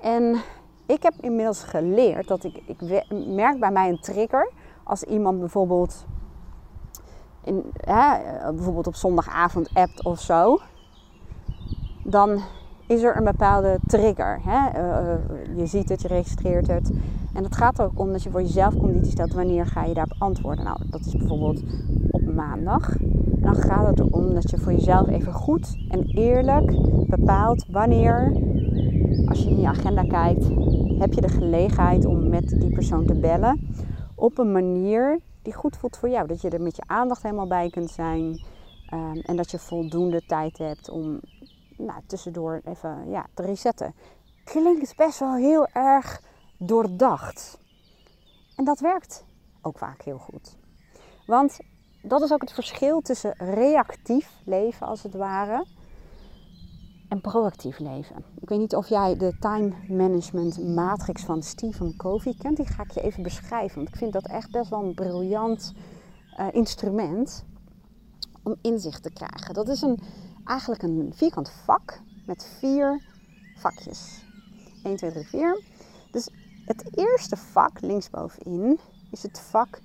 En 0.00 0.40
ik 0.86 1.02
heb 1.02 1.14
inmiddels 1.20 1.62
geleerd 1.62 2.28
dat 2.28 2.44
ik, 2.44 2.62
ik 2.66 3.06
merk 3.26 3.60
bij 3.60 3.70
mij 3.70 3.88
een 3.88 4.00
trigger 4.00 4.50
als 4.84 5.02
iemand 5.02 5.38
bijvoorbeeld, 5.38 6.06
in, 7.44 7.64
bijvoorbeeld 8.54 8.86
op 8.86 8.94
zondagavond 8.94 9.70
appt 9.74 10.04
of 10.04 10.20
zo. 10.20 10.58
Dan 12.04 12.42
is 12.86 13.02
er 13.02 13.16
een 13.16 13.24
bepaalde 13.24 13.78
trigger. 13.86 14.40
Hè? 14.42 14.82
Uh, 14.82 15.56
je 15.56 15.66
ziet 15.66 15.88
het, 15.88 16.02
je 16.02 16.08
registreert 16.08 16.66
het. 16.66 16.90
En 17.34 17.44
het 17.44 17.56
gaat 17.56 17.78
er 17.78 17.84
ook 17.84 17.98
om 17.98 18.12
dat 18.12 18.22
je 18.22 18.30
voor 18.30 18.42
jezelf 18.42 18.76
condities 18.76 19.12
stelt. 19.12 19.32
Wanneer 19.32 19.66
ga 19.66 19.84
je 19.84 19.94
daarop 19.94 20.16
antwoorden? 20.18 20.64
Nou, 20.64 20.78
dat 20.86 21.00
is 21.00 21.16
bijvoorbeeld 21.16 21.62
op 22.10 22.34
maandag. 22.34 22.96
Dan 23.40 23.54
gaat 23.54 23.86
het 23.86 23.98
erom 23.98 24.34
dat 24.34 24.50
je 24.50 24.58
voor 24.58 24.72
jezelf 24.72 25.08
even 25.08 25.32
goed 25.32 25.76
en 25.88 26.04
eerlijk 26.06 26.72
bepaalt 27.06 27.66
wanneer, 27.68 28.32
als 29.26 29.42
je 29.42 29.50
in 29.50 29.60
je 29.60 29.66
agenda 29.66 30.02
kijkt, 30.02 30.44
heb 30.98 31.12
je 31.12 31.20
de 31.20 31.28
gelegenheid 31.28 32.04
om 32.04 32.28
met 32.28 32.48
die 32.48 32.72
persoon 32.72 33.06
te 33.06 33.14
bellen. 33.14 33.74
Op 34.14 34.38
een 34.38 34.52
manier 34.52 35.20
die 35.42 35.54
goed 35.54 35.76
voelt 35.76 35.96
voor 35.96 36.08
jou. 36.08 36.26
Dat 36.26 36.40
je 36.40 36.50
er 36.50 36.62
met 36.62 36.76
je 36.76 36.82
aandacht 36.86 37.22
helemaal 37.22 37.46
bij 37.46 37.70
kunt 37.70 37.90
zijn. 37.90 38.42
Um, 38.92 39.20
en 39.20 39.36
dat 39.36 39.50
je 39.50 39.58
voldoende 39.58 40.22
tijd 40.26 40.58
hebt 40.58 40.90
om 40.90 41.20
nou, 41.76 42.00
tussendoor 42.06 42.60
even 42.64 43.10
ja, 43.10 43.26
te 43.34 43.42
resetten. 43.42 43.94
Klinkt 44.44 44.96
best 44.96 45.18
wel 45.18 45.34
heel 45.34 45.66
erg 45.66 46.22
doordacht. 46.58 47.58
En 48.56 48.64
dat 48.64 48.80
werkt 48.80 49.24
ook 49.62 49.78
vaak 49.78 50.02
heel 50.02 50.18
goed. 50.18 50.56
Want 51.26 51.58
dat 52.02 52.22
is 52.22 52.32
ook 52.32 52.40
het 52.40 52.52
verschil 52.52 53.00
tussen 53.00 53.34
reactief 53.36 54.30
leven 54.44 54.86
als 54.86 55.02
het 55.02 55.14
ware 55.14 55.66
en 57.08 57.20
proactief 57.20 57.78
leven. 57.78 58.24
Ik 58.40 58.48
weet 58.48 58.58
niet 58.58 58.74
of 58.74 58.88
jij 58.88 59.16
de 59.16 59.36
time 59.40 59.72
management 59.88 60.74
matrix 60.74 61.22
van 61.22 61.42
Stephen 61.42 61.96
Covey 61.96 62.34
kent. 62.38 62.56
Die 62.56 62.66
ga 62.66 62.82
ik 62.82 62.90
je 62.90 63.00
even 63.00 63.22
beschrijven. 63.22 63.76
Want 63.76 63.88
ik 63.88 63.96
vind 63.96 64.12
dat 64.12 64.26
echt 64.26 64.50
best 64.50 64.70
wel 64.70 64.84
een 64.84 64.94
briljant 64.94 65.72
uh, 66.38 66.46
instrument 66.52 67.44
om 68.42 68.56
inzicht 68.62 69.02
te 69.02 69.12
krijgen. 69.12 69.54
Dat 69.54 69.68
is 69.68 69.82
een, 69.82 70.00
eigenlijk 70.44 70.82
een 70.82 71.12
vierkant 71.14 71.50
vak 71.50 72.00
met 72.26 72.56
vier 72.58 73.02
vakjes. 73.56 74.24
1, 74.82 74.96
2, 74.96 75.10
3, 75.10 75.26
4. 75.26 75.62
Dus 76.10 76.28
het 76.64 76.98
eerste 76.98 77.36
vak 77.36 77.80
linksbovenin 77.80 78.78
is 79.10 79.22
het 79.22 79.40
vak 79.40 79.80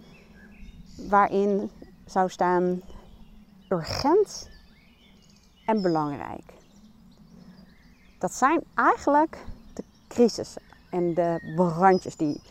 waarin 1.10 1.70
zou 2.06 2.30
staan 2.30 2.82
urgent 3.70 4.50
en 5.66 5.82
belangrijk. 5.82 6.54
Dat 8.20 8.34
zijn 8.34 8.64
eigenlijk 8.74 9.38
de 9.74 9.84
crisissen 10.08 10.62
en 10.90 11.14
de 11.14 11.54
brandjes 11.56 12.16
die 12.16 12.42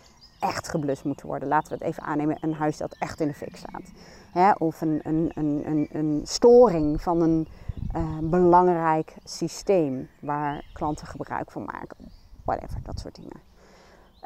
echt 0.40 0.68
geblust 0.68 1.04
moeten 1.04 1.26
worden. 1.26 1.48
Laten 1.48 1.68
we 1.68 1.74
het 1.74 1.84
even 1.84 2.02
aannemen, 2.02 2.36
een 2.40 2.54
huis 2.54 2.76
dat 2.76 2.96
echt 2.98 3.20
in 3.20 3.28
de 3.28 3.34
fik 3.34 3.56
staat. 3.56 3.82
Hè? 4.32 4.52
Of 4.52 4.80
een, 4.80 5.00
een, 5.02 5.30
een, 5.34 5.88
een, 5.92 6.20
storing 6.24 7.02
van 7.02 7.20
een 7.20 7.48
uh, 7.96 8.18
belangrijk 8.18 9.14
systeem 9.24 10.08
waar 10.20 10.64
klanten 10.72 11.06
gebruik 11.06 11.50
van 11.50 11.64
maken. 11.64 12.12
Whatever, 12.44 12.80
dat 12.82 12.98
soort 12.98 13.14
dingen. 13.14 13.40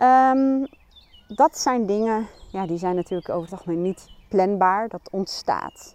Um, 0.02 0.68
dat 1.36 1.58
zijn 1.58 1.86
dingen, 1.86 2.26
ja, 2.50 2.66
die 2.66 2.78
zijn 2.78 2.94
natuurlijk 2.94 3.28
over 3.28 3.42
het 3.42 3.52
algemeen 3.52 3.82
niet 3.82 4.08
planbaar. 4.28 4.88
Dat 4.88 5.08
ontstaat. 5.10 5.94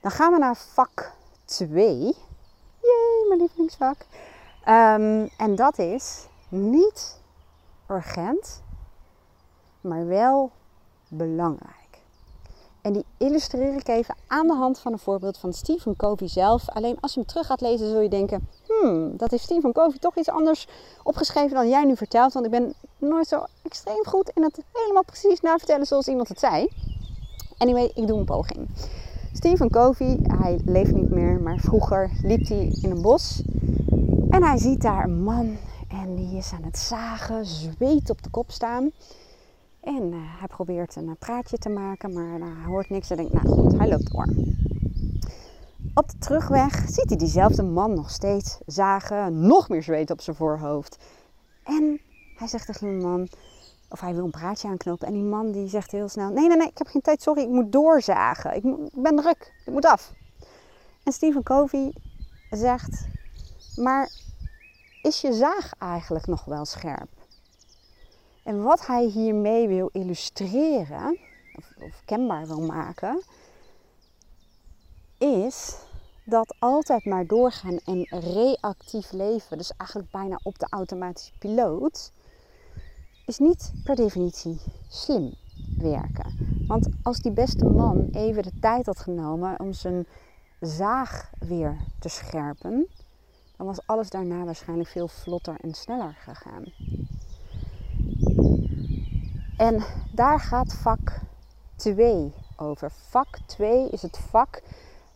Dan 0.00 0.10
gaan 0.10 0.32
we 0.32 0.38
naar 0.38 0.56
vak 0.56 1.12
2. 1.44 1.96
Jee, 2.80 3.24
mijn 3.28 3.40
lievelingsvak. 3.40 3.96
Um, 4.68 5.28
en 5.36 5.54
dat 5.54 5.78
is 5.78 6.26
niet 6.48 7.20
urgent, 7.90 8.62
maar 9.80 10.06
wel 10.06 10.50
belangrijk. 11.08 11.86
En 12.86 12.92
die 12.92 13.04
illustreer 13.16 13.74
ik 13.74 13.88
even 13.88 14.14
aan 14.26 14.46
de 14.46 14.54
hand 14.54 14.78
van 14.78 14.92
een 14.92 14.98
voorbeeld 14.98 15.38
van 15.38 15.52
Stephen 15.52 15.96
Covey 15.96 16.28
zelf. 16.28 16.68
Alleen 16.68 16.96
als 17.00 17.14
je 17.14 17.20
hem 17.20 17.28
terug 17.28 17.46
gaat 17.46 17.60
lezen, 17.60 17.90
zul 17.90 18.00
je 18.00 18.08
denken: 18.08 18.48
hmm, 18.66 19.16
dat 19.16 19.30
heeft 19.30 19.42
Stephen 19.42 19.72
Covey 19.72 19.98
toch 19.98 20.16
iets 20.16 20.28
anders 20.28 20.68
opgeschreven 21.02 21.56
dan 21.56 21.68
jij 21.68 21.84
nu 21.84 21.96
vertelt. 21.96 22.32
Want 22.32 22.44
ik 22.44 22.50
ben 22.50 22.74
nooit 22.98 23.28
zo 23.28 23.44
extreem 23.62 24.04
goed 24.06 24.30
in 24.34 24.42
het 24.42 24.60
helemaal 24.72 25.04
precies 25.04 25.40
navertellen 25.40 25.86
zoals 25.86 26.08
iemand 26.08 26.28
het 26.28 26.38
zei. 26.38 26.68
Anyway, 27.58 27.90
ik 27.94 28.06
doe 28.06 28.18
een 28.18 28.24
poging. 28.24 28.68
Stephen 29.32 29.70
Covey, 29.70 30.18
hij 30.22 30.60
leeft 30.64 30.92
niet 30.92 31.10
meer, 31.10 31.40
maar 31.40 31.58
vroeger 31.58 32.10
liep 32.22 32.48
hij 32.48 32.76
in 32.82 32.90
een 32.90 33.02
bos. 33.02 33.42
En 34.30 34.42
hij 34.42 34.58
ziet 34.58 34.82
daar 34.82 35.04
een 35.04 35.22
man 35.22 35.56
en 35.88 36.14
die 36.14 36.36
is 36.36 36.52
aan 36.52 36.62
het 36.62 36.78
zagen, 36.78 37.46
zweet 37.46 38.10
op 38.10 38.22
de 38.22 38.30
kop 38.30 38.50
staan. 38.50 38.90
En 39.80 40.02
uh, 40.12 40.16
hij 40.20 40.48
probeert 40.48 40.96
een 40.96 41.16
praatje 41.18 41.58
te 41.58 41.68
maken, 41.68 42.12
maar 42.12 42.38
uh, 42.38 42.44
hij 42.44 42.66
hoort 42.66 42.90
niks. 42.90 43.08
Hij 43.08 43.16
denkt, 43.16 43.32
nou 43.32 43.48
goed, 43.48 43.78
hij 43.78 43.88
loopt 43.88 44.12
door. 44.12 44.28
Op 45.94 46.10
de 46.10 46.18
terugweg 46.18 46.84
ziet 46.88 47.08
hij 47.08 47.18
diezelfde 47.18 47.62
man 47.62 47.94
nog 47.94 48.10
steeds 48.10 48.58
zagen, 48.66 49.46
nog 49.46 49.68
meer 49.68 49.82
zweet 49.82 50.10
op 50.10 50.20
zijn 50.20 50.36
voorhoofd. 50.36 50.98
En 51.62 52.00
hij 52.36 52.48
zegt 52.48 52.66
tegen 52.66 52.88
die 52.88 53.06
man, 53.06 53.28
of 53.88 54.00
hij 54.00 54.14
wil 54.14 54.24
een 54.24 54.30
praatje 54.30 54.68
aanknopen. 54.68 55.06
En 55.06 55.12
die 55.12 55.22
man 55.22 55.52
die 55.52 55.68
zegt 55.68 55.90
heel 55.90 56.08
snel, 56.08 56.30
nee, 56.30 56.48
nee, 56.48 56.56
nee, 56.56 56.68
ik 56.68 56.78
heb 56.78 56.86
geen 56.86 57.02
tijd, 57.02 57.22
sorry, 57.22 57.42
ik 57.42 57.48
moet 57.48 57.72
doorzagen. 57.72 58.54
Ik, 58.54 58.62
ben 58.92 59.16
druk, 59.16 59.52
ik 59.64 59.72
moet 59.72 59.86
af. 59.86 60.12
En 61.02 61.12
Stephen 61.12 61.42
Covey 61.42 61.94
zegt, 62.50 63.06
maar 63.76 64.10
is 65.02 65.20
je 65.20 65.32
zaag 65.32 65.72
eigenlijk 65.78 66.26
nog 66.26 66.44
wel 66.44 66.64
scherp? 66.64 67.08
En 68.42 68.62
wat 68.62 68.86
hij 68.86 69.04
hiermee 69.04 69.68
wil 69.68 69.88
illustreren, 69.92 71.18
of 71.78 72.02
kenbaar 72.04 72.46
wil 72.46 72.60
maken, 72.60 73.22
is 75.18 75.76
dat 76.24 76.54
altijd 76.58 77.04
maar 77.04 77.26
doorgaan 77.26 77.78
en 77.84 78.06
reactief 78.10 79.12
leven, 79.12 79.58
dus 79.58 79.72
eigenlijk 79.76 80.10
bijna 80.10 80.38
op 80.42 80.58
de 80.58 80.66
automatische 80.70 81.32
piloot, 81.38 82.12
is 83.26 83.38
niet 83.38 83.72
per 83.84 83.94
definitie 83.94 84.60
slim 84.88 85.34
werken. 85.78 86.64
Want 86.66 86.88
als 87.02 87.18
die 87.18 87.32
beste 87.32 87.64
man 87.64 88.08
even 88.12 88.42
de 88.42 88.58
tijd 88.60 88.86
had 88.86 88.98
genomen 88.98 89.60
om 89.60 89.72
zijn 89.72 90.06
zaag 90.60 91.30
weer 91.38 91.76
te 91.98 92.08
scherpen, 92.08 92.86
dan 93.56 93.66
was 93.66 93.86
alles 93.86 94.10
daarna 94.10 94.44
waarschijnlijk 94.44 94.88
veel 94.88 95.08
vlotter 95.08 95.56
en 95.60 95.74
sneller 95.74 96.16
gegaan. 96.18 96.64
En 99.56 99.84
daar 100.12 100.40
gaat 100.40 100.74
vak 100.74 101.20
2 101.76 102.32
over. 102.56 102.90
Vak 102.90 103.38
2 103.46 103.88
is 103.88 104.02
het 104.02 104.18
vak 104.18 104.62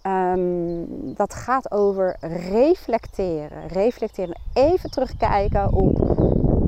um, 0.03 1.15
dat 1.15 1.35
gaat 1.35 1.71
over 1.71 2.17
reflecteren. 2.21 3.67
Reflecteren, 3.67 4.41
even 4.53 4.91
terugkijken 4.91 5.73
op 5.73 6.19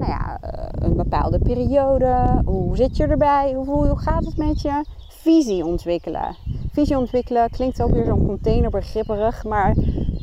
nou 0.06 0.14
ja, 0.14 0.38
eh, 0.40 0.88
een 0.88 0.96
bepaalde 0.96 1.38
periode. 1.38 2.42
Hoe 2.44 2.76
zit 2.76 2.96
je 2.96 3.06
erbij? 3.06 3.52
Hoe, 3.52 3.86
hoe 3.86 3.98
gaat 3.98 4.24
het 4.24 4.36
met 4.36 4.60
je? 4.60 4.84
Visie 5.08 5.64
ontwikkelen. 5.64 6.36
Visie 6.72 6.98
ontwikkelen 6.98 7.50
klinkt 7.50 7.82
ook 7.82 7.90
weer 7.90 8.04
zo'n 8.04 8.26
containerbegripperig, 8.26 9.44
maar 9.44 9.74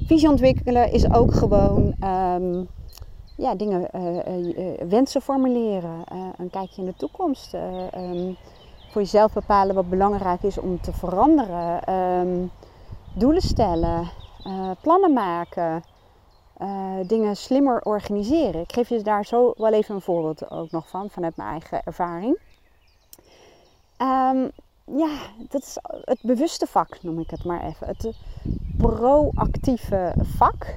visie 0.06 0.30
ontwikkelen 0.30 0.92
is 0.92 1.14
ook 1.14 1.34
gewoon 1.34 1.96
um, 2.04 2.68
ja, 3.36 3.56
dingen, 3.56 3.88
uh, 3.96 4.90
wensen 4.90 5.22
formuleren, 5.22 6.04
een 6.38 6.50
kijkje 6.50 6.82
in 6.82 6.88
de 6.88 6.96
toekomst. 6.98 7.54
Um, 7.98 8.36
voor 8.92 9.02
jezelf 9.02 9.34
bepalen 9.34 9.76
wat 9.76 9.90
belangrijk 9.90 10.44
is 10.44 10.60
om 10.60 10.82
te 10.82 10.94
veranderen. 10.94 11.94
Um, 11.94 12.52
doelen 13.14 13.42
stellen, 13.42 14.10
plannen 14.82 15.14
maken, 15.14 15.84
dingen 17.08 17.36
slimmer 17.36 17.82
organiseren. 17.82 18.62
Ik 18.62 18.74
geef 18.74 18.90
je 18.90 19.02
daar 19.02 19.26
zo 19.26 19.54
wel 19.58 19.74
even 19.74 19.96
een 19.96 20.02
voorbeeld 20.02 20.52
ook 20.52 20.72
nog 20.72 20.90
van, 20.90 21.10
vanuit 21.10 21.36
mijn 21.36 21.50
eigen 21.50 21.84
ervaring. 21.84 22.40
ja, 24.86 25.18
dat 25.50 25.62
is 25.62 25.78
het 26.04 26.20
bewuste 26.22 26.66
vak, 26.66 27.04
noem 27.04 27.20
ik 27.20 27.30
het 27.30 27.44
maar 27.44 27.64
even. 27.64 27.88
Het 27.88 28.16
proactieve 28.78 30.14
vak 30.18 30.76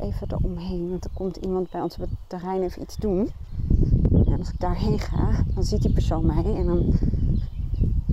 even 0.00 0.26
eromheen. 0.30 0.90
Want 0.90 1.04
er 1.04 1.10
komt 1.14 1.36
iemand 1.36 1.70
bij 1.70 1.80
ons 1.80 1.94
op 1.94 2.00
het 2.00 2.10
terrein 2.26 2.62
even 2.62 2.82
iets 2.82 2.96
doen. 2.96 3.30
En 4.10 4.38
als 4.38 4.48
ik 4.48 4.60
daarheen 4.60 4.98
ga, 4.98 5.44
dan 5.54 5.64
ziet 5.64 5.82
die 5.82 5.92
persoon 5.92 6.26
mij. 6.26 6.54
En 6.54 6.66
dan 6.66 6.98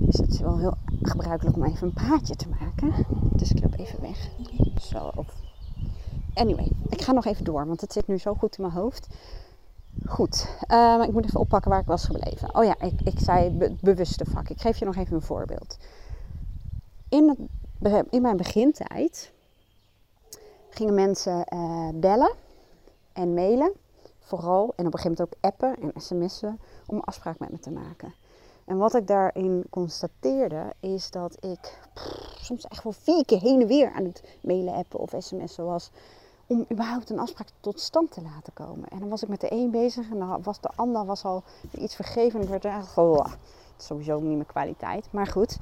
is 0.08 0.18
het 0.18 0.38
wel 0.38 0.58
heel 0.58 0.74
gebruikelijk 1.02 1.56
om 1.56 1.64
even 1.64 1.86
een 1.86 1.92
praatje 1.92 2.36
te 2.36 2.48
maken. 2.60 3.06
Dus 3.32 3.50
ik 3.50 3.62
loop 3.62 3.78
even 3.78 4.00
weg. 4.00 4.28
Zo. 4.80 5.10
Anyway, 6.36 6.70
ik 6.88 7.02
ga 7.02 7.12
nog 7.12 7.24
even 7.24 7.44
door, 7.44 7.66
want 7.66 7.80
het 7.80 7.92
zit 7.92 8.06
nu 8.06 8.18
zo 8.18 8.34
goed 8.34 8.56
in 8.56 8.62
mijn 8.62 8.74
hoofd. 8.74 9.06
Goed, 10.06 10.48
uh, 10.70 11.02
ik 11.02 11.12
moet 11.12 11.24
even 11.24 11.40
oppakken 11.40 11.70
waar 11.70 11.80
ik 11.80 11.86
was 11.86 12.04
gebleven. 12.04 12.54
Oh 12.54 12.64
ja, 12.64 12.74
ik, 12.80 13.00
ik 13.04 13.18
zei 13.18 13.50
bewuste 13.80 14.24
vak. 14.24 14.48
Ik 14.48 14.60
geef 14.60 14.78
je 14.78 14.84
nog 14.84 14.96
even 14.96 15.14
een 15.14 15.22
voorbeeld. 15.22 15.76
In, 17.08 17.48
het, 17.80 18.04
in 18.10 18.22
mijn 18.22 18.36
begintijd 18.36 19.32
gingen 20.70 20.94
mensen 20.94 21.46
uh, 21.54 21.88
bellen 21.94 22.34
en 23.12 23.34
mailen. 23.34 23.72
Vooral 24.18 24.72
en 24.76 24.86
op 24.86 24.94
een 24.94 24.98
gegeven 24.98 25.10
moment 25.10 25.20
ook 25.20 25.52
appen 25.52 25.76
en 25.82 26.00
sms'en 26.00 26.60
om 26.86 27.00
afspraak 27.00 27.38
met 27.38 27.50
me 27.50 27.58
te 27.58 27.70
maken. 27.70 28.14
En 28.64 28.76
wat 28.76 28.94
ik 28.94 29.06
daarin 29.06 29.64
constateerde 29.70 30.72
is 30.80 31.10
dat 31.10 31.44
ik 31.44 31.78
soms 32.40 32.64
echt 32.64 32.82
wel 32.82 32.92
vier 32.92 33.24
keer 33.24 33.40
heen 33.40 33.60
en 33.60 33.66
weer 33.66 33.92
aan 33.92 34.04
het 34.04 34.22
mailen, 34.40 34.74
appen 34.74 35.00
of 35.00 35.14
sms'en 35.18 35.64
was. 35.64 35.90
Om 36.46 36.66
überhaupt 36.72 37.10
een 37.10 37.18
afspraak 37.18 37.48
tot 37.60 37.80
stand 37.80 38.10
te 38.10 38.22
laten 38.22 38.52
komen. 38.52 38.88
En 38.88 38.98
dan 38.98 39.08
was 39.08 39.22
ik 39.22 39.28
met 39.28 39.40
de 39.40 39.52
een 39.52 39.70
bezig 39.70 40.10
en 40.10 40.18
dan 40.18 40.42
was 40.42 40.60
de 40.60 40.70
ander 40.74 41.04
was 41.04 41.24
al 41.24 41.42
iets 41.78 41.94
vergeven. 41.94 42.38
En 42.38 42.44
ik 42.44 42.50
werd 42.50 42.64
eigenlijk 42.64 42.96
oh, 42.96 43.32
sowieso 43.76 44.20
niet 44.20 44.34
mijn 44.34 44.46
kwaliteit. 44.46 45.12
Maar 45.12 45.26
goed, 45.26 45.58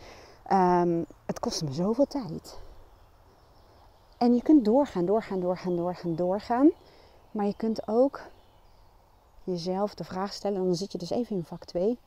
um, 0.52 1.04
het 1.26 1.40
kostte 1.40 1.64
me 1.64 1.72
zoveel 1.72 2.06
tijd. 2.06 2.58
En 4.18 4.34
je 4.34 4.42
kunt 4.42 4.64
doorgaan, 4.64 5.04
doorgaan, 5.04 5.40
doorgaan, 5.40 5.76
doorgaan, 5.76 6.16
doorgaan. 6.16 6.70
Maar 7.30 7.46
je 7.46 7.56
kunt 7.56 7.88
ook 7.88 8.20
jezelf 9.44 9.94
de 9.94 10.04
vraag 10.04 10.32
stellen, 10.32 10.58
en 10.58 10.64
dan 10.64 10.74
zit 10.74 10.92
je 10.92 10.98
dus 10.98 11.10
even 11.10 11.36
in 11.36 11.44
vak 11.44 11.64
2. 11.64 11.98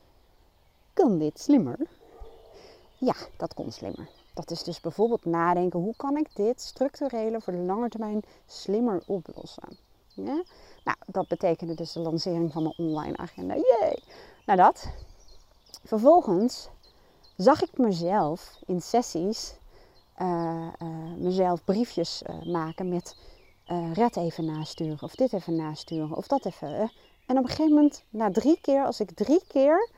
Kan 0.92 1.18
dit 1.18 1.40
slimmer? 1.40 1.78
Ja, 2.96 3.14
dat 3.36 3.54
kon 3.54 3.72
slimmer. 3.72 4.08
Dat 4.38 4.50
is 4.50 4.62
dus 4.62 4.80
bijvoorbeeld 4.80 5.24
nadenken, 5.24 5.80
hoe 5.80 5.96
kan 5.96 6.16
ik 6.16 6.34
dit 6.34 6.60
structurele 6.60 7.40
voor 7.40 7.52
de 7.52 7.58
lange 7.58 7.88
termijn 7.88 8.22
slimmer 8.46 9.02
oplossen? 9.06 9.78
Ja? 10.14 10.42
Nou, 10.84 10.96
dat 11.06 11.28
betekende 11.28 11.74
dus 11.74 11.92
de 11.92 12.00
lancering 12.00 12.52
van 12.52 12.62
mijn 12.62 12.74
online 12.76 13.16
agenda. 13.16 13.54
Yay! 13.54 14.02
Nou 14.46 14.58
dat. 14.58 14.88
Vervolgens 15.84 16.68
zag 17.36 17.62
ik 17.62 17.78
mezelf 17.78 18.58
in 18.66 18.82
sessies 18.82 19.54
uh, 20.18 20.68
uh, 20.82 20.88
mezelf 21.16 21.64
briefjes 21.64 22.22
uh, 22.22 22.52
maken 22.52 22.88
met 22.88 23.16
red 23.92 24.16
even 24.16 24.44
nasturen 24.44 25.02
of 25.02 25.14
dit 25.14 25.32
even 25.32 25.56
nasturen 25.56 26.16
of 26.16 26.26
dat 26.26 26.44
even. 26.44 26.92
En 27.26 27.38
op 27.38 27.42
een 27.42 27.48
gegeven 27.48 27.74
moment, 27.74 28.04
na 28.08 28.30
drie 28.30 28.58
keer, 28.60 28.84
als 28.84 29.00
ik 29.00 29.10
drie 29.10 29.42
keer 29.48 29.88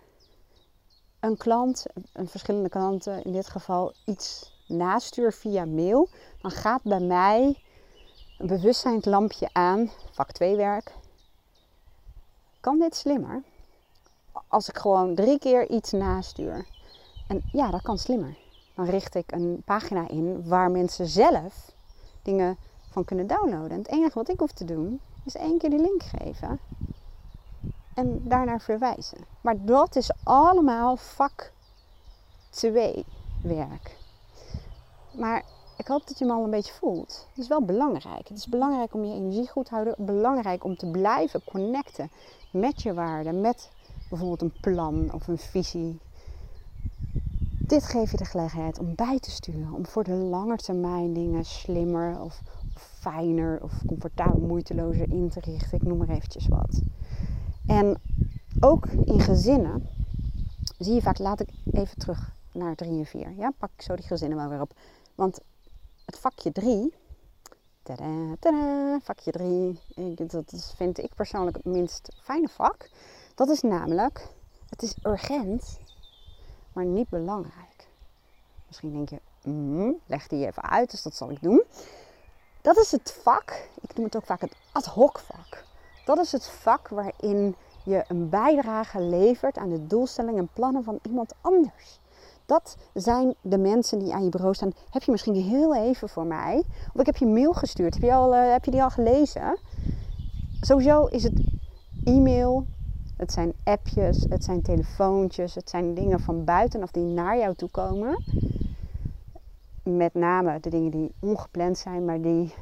een 1.20 1.36
klant, 1.36 1.86
een 2.12 2.28
verschillende 2.28 2.68
klanten 2.68 3.24
in 3.24 3.32
dit 3.32 3.48
geval, 3.48 3.92
iets 4.04 4.52
nastuur 4.66 5.32
via 5.32 5.64
mail, 5.64 6.08
dan 6.40 6.50
gaat 6.50 6.82
bij 6.82 7.00
mij 7.00 7.62
een 8.38 8.46
bewustzijnslampje 8.46 9.48
aan, 9.52 9.90
vak 10.10 10.32
2 10.32 10.56
werk. 10.56 10.92
Kan 12.60 12.78
dit 12.78 12.96
slimmer? 12.96 13.42
Als 14.48 14.68
ik 14.68 14.78
gewoon 14.78 15.14
drie 15.14 15.38
keer 15.38 15.68
iets 15.68 15.92
nastuur. 15.92 16.66
En 17.28 17.42
ja, 17.52 17.70
dat 17.70 17.82
kan 17.82 17.98
slimmer. 17.98 18.36
Dan 18.74 18.84
richt 18.84 19.14
ik 19.14 19.32
een 19.32 19.62
pagina 19.64 20.08
in 20.08 20.48
waar 20.48 20.70
mensen 20.70 21.06
zelf 21.06 21.72
dingen 22.22 22.56
van 22.90 23.04
kunnen 23.04 23.26
downloaden. 23.26 23.70
En 23.70 23.78
het 23.78 23.88
enige 23.88 24.18
wat 24.18 24.28
ik 24.28 24.38
hoef 24.38 24.52
te 24.52 24.64
doen, 24.64 25.00
is 25.24 25.34
één 25.34 25.58
keer 25.58 25.70
die 25.70 25.80
link 25.80 26.02
geven. 26.02 26.60
En 28.00 28.20
daarnaar 28.24 28.60
verwijzen. 28.60 29.18
Maar 29.40 29.64
dat 29.64 29.96
is 29.96 30.10
allemaal 30.22 30.96
vak 30.96 31.52
2 32.50 33.04
werk. 33.42 33.96
Maar 35.12 35.44
ik 35.76 35.86
hoop 35.86 36.06
dat 36.06 36.18
je 36.18 36.24
hem 36.24 36.34
al 36.34 36.44
een 36.44 36.50
beetje 36.50 36.72
voelt. 36.72 37.26
Het 37.28 37.38
is 37.38 37.48
wel 37.48 37.64
belangrijk. 37.64 38.28
Het 38.28 38.38
is 38.38 38.46
belangrijk 38.46 38.94
om 38.94 39.04
je 39.04 39.14
energie 39.14 39.48
goed 39.48 39.64
te 39.64 39.74
houden. 39.74 39.94
Belangrijk 39.98 40.64
om 40.64 40.76
te 40.76 40.90
blijven 40.90 41.44
connecten 41.44 42.10
met 42.52 42.82
je 42.82 42.94
waarden. 42.94 43.40
Met 43.40 43.70
bijvoorbeeld 44.08 44.42
een 44.42 44.60
plan 44.60 45.12
of 45.12 45.28
een 45.28 45.38
visie. 45.38 45.98
Dit 47.58 47.84
geeft 47.84 48.10
je 48.10 48.16
de 48.16 48.24
gelegenheid 48.24 48.78
om 48.78 48.94
bij 48.94 49.18
te 49.18 49.30
sturen. 49.30 49.72
Om 49.72 49.86
voor 49.86 50.04
de 50.04 50.14
lange 50.14 50.56
termijn 50.56 51.12
dingen 51.12 51.44
slimmer 51.44 52.20
of, 52.20 52.40
fijner 52.74 53.62
of 53.62 53.72
comfortabel, 53.86 54.40
moeitelozer 54.40 55.10
in 55.10 55.28
te 55.28 55.40
richten. 55.40 55.78
Ik 55.78 55.82
noem 55.82 55.98
maar 55.98 56.08
eventjes 56.08 56.48
wat. 56.48 56.80
En 57.70 58.00
ook 58.60 58.86
in 58.86 59.20
gezinnen 59.20 59.88
zie 60.78 60.94
je 60.94 61.02
vaak, 61.02 61.18
laat 61.18 61.40
ik 61.40 61.48
even 61.72 61.98
terug 61.98 62.32
naar 62.52 62.74
3 62.74 62.98
en 62.98 63.06
4. 63.06 63.32
Ja, 63.36 63.50
pak 63.58 63.70
ik 63.76 63.82
zo 63.82 63.96
die 63.96 64.06
gezinnen 64.06 64.38
maar 64.38 64.48
weer 64.48 64.60
op. 64.60 64.72
Want 65.14 65.40
het 66.04 66.18
vakje 66.18 66.52
3, 66.52 66.94
tada, 67.82 68.34
tada, 68.38 68.98
vakje 69.02 69.30
3, 69.30 69.78
dat 70.14 70.72
vind 70.76 70.98
ik 70.98 71.14
persoonlijk 71.14 71.56
het 71.56 71.64
minst 71.64 72.08
fijne 72.22 72.48
vak. 72.48 72.90
Dat 73.34 73.48
is 73.48 73.60
namelijk, 73.60 74.28
het 74.68 74.82
is 74.82 74.94
urgent, 75.02 75.78
maar 76.72 76.84
niet 76.84 77.08
belangrijk. 77.08 77.88
Misschien 78.66 78.92
denk 78.92 79.08
je, 79.08 79.20
mm, 79.42 79.96
leg 80.06 80.26
die 80.26 80.46
even 80.46 80.62
uit, 80.62 80.90
dus 80.90 81.02
dat 81.02 81.14
zal 81.14 81.30
ik 81.30 81.42
doen. 81.42 81.62
Dat 82.60 82.76
is 82.76 82.90
het 82.90 83.12
vak, 83.22 83.68
ik 83.80 83.94
noem 83.94 84.04
het 84.04 84.16
ook 84.16 84.26
vaak 84.26 84.40
het 84.40 84.56
ad 84.72 84.84
hoc 84.84 85.18
vak. 85.18 85.68
Dat 86.04 86.18
is 86.18 86.32
het 86.32 86.46
vak 86.46 86.88
waarin 86.88 87.56
je 87.84 88.04
een 88.08 88.28
bijdrage 88.28 89.00
levert 89.00 89.58
aan 89.58 89.68
de 89.68 89.86
doelstellingen 89.86 90.38
en 90.38 90.48
plannen 90.52 90.84
van 90.84 90.98
iemand 91.02 91.34
anders. 91.40 92.00
Dat 92.46 92.76
zijn 92.94 93.34
de 93.40 93.58
mensen 93.58 93.98
die 93.98 94.12
aan 94.12 94.24
je 94.24 94.28
bureau 94.28 94.54
staan. 94.54 94.72
Heb 94.90 95.02
je 95.02 95.10
misschien 95.10 95.34
heel 95.34 95.74
even 95.74 96.08
voor 96.08 96.26
mij? 96.26 96.62
Of 96.94 97.00
ik 97.00 97.06
heb 97.06 97.16
je 97.16 97.26
mail 97.26 97.52
gestuurd. 97.52 97.94
Heb 97.94 98.02
je, 98.02 98.12
al, 98.12 98.34
uh, 98.34 98.52
heb 98.52 98.64
je 98.64 98.70
die 98.70 98.82
al 98.82 98.90
gelezen? 98.90 99.58
Sowieso 100.60 101.06
is 101.06 101.22
het 101.22 101.40
e-mail, 102.04 102.66
het 103.16 103.32
zijn 103.32 103.52
appjes, 103.64 104.26
het 104.28 104.44
zijn 104.44 104.62
telefoontjes, 104.62 105.54
het 105.54 105.70
zijn 105.70 105.94
dingen 105.94 106.20
van 106.20 106.44
buitenaf 106.44 106.90
die 106.90 107.04
naar 107.04 107.38
jou 107.38 107.54
toe 107.54 107.70
komen. 107.70 108.24
Met 109.82 110.14
name 110.14 110.60
de 110.60 110.70
dingen 110.70 110.90
die 110.90 111.14
ongepland 111.20 111.78
zijn, 111.78 112.04
maar 112.04 112.20
die 112.20 112.54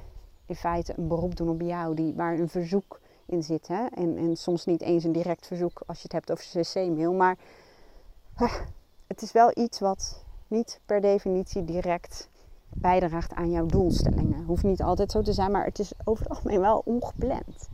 in 0.46 0.54
feite 0.54 0.94
een 0.96 1.08
beroep 1.08 1.36
doen 1.36 1.48
op 1.48 1.60
jou, 1.60 1.94
die, 1.94 2.14
waar 2.14 2.38
een 2.38 2.48
verzoek 2.48 3.00
in 3.28 3.42
zit. 3.42 3.68
Hè? 3.68 3.86
En, 3.86 4.16
en 4.16 4.36
soms 4.36 4.64
niet 4.64 4.82
eens 4.82 5.04
een 5.04 5.12
direct 5.12 5.46
verzoek 5.46 5.82
als 5.86 5.96
je 5.96 6.02
het 6.02 6.12
hebt 6.12 6.30
over 6.30 6.44
cc-mail, 6.44 7.12
maar 7.12 7.38
het 9.06 9.22
is 9.22 9.32
wel 9.32 9.50
iets 9.54 9.80
wat 9.80 10.24
niet 10.48 10.80
per 10.86 11.00
definitie 11.00 11.64
direct 11.64 12.28
bijdraagt 12.68 13.34
aan 13.34 13.50
jouw 13.50 13.66
doelstellingen. 13.66 14.44
Hoeft 14.44 14.62
niet 14.62 14.82
altijd 14.82 15.10
zo 15.10 15.22
te 15.22 15.32
zijn, 15.32 15.50
maar 15.50 15.64
het 15.64 15.78
is 15.78 15.92
over 16.04 16.22
het 16.22 16.32
algemeen 16.32 16.60
wel 16.60 16.82
ongepland. 16.84 17.68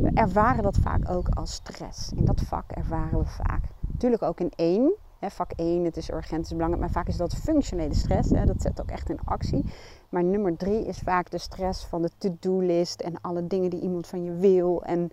We 0.00 0.10
ervaren 0.14 0.62
dat 0.62 0.76
vaak 0.76 1.10
ook 1.10 1.28
als 1.28 1.52
stress. 1.52 2.12
In 2.16 2.24
dat 2.24 2.40
vak 2.40 2.70
ervaren 2.70 3.18
we 3.18 3.26
vaak. 3.26 3.62
Natuurlijk 3.92 4.22
ook 4.22 4.40
in 4.40 4.52
één. 4.56 4.94
Hè, 5.24 5.30
vak 5.30 5.50
1, 5.56 5.84
het 5.84 5.96
is 5.96 6.10
urgent, 6.10 6.40
het 6.40 6.46
is 6.46 6.52
belangrijk. 6.52 6.80
Maar 6.80 6.90
vaak 6.90 7.08
is 7.08 7.16
dat 7.16 7.34
functionele 7.34 7.94
stress. 7.94 8.30
Hè, 8.30 8.44
dat 8.44 8.62
zet 8.62 8.80
ook 8.80 8.90
echt 8.90 9.10
in 9.10 9.18
actie. 9.24 9.64
Maar 10.08 10.24
nummer 10.24 10.56
drie 10.56 10.86
is 10.86 10.98
vaak 10.98 11.30
de 11.30 11.38
stress 11.38 11.84
van 11.84 12.02
de 12.02 12.10
to-do-list. 12.18 13.00
En 13.00 13.20
alle 13.20 13.46
dingen 13.46 13.70
die 13.70 13.80
iemand 13.80 14.06
van 14.06 14.24
je 14.24 14.32
wil. 14.32 14.82
En 14.82 15.12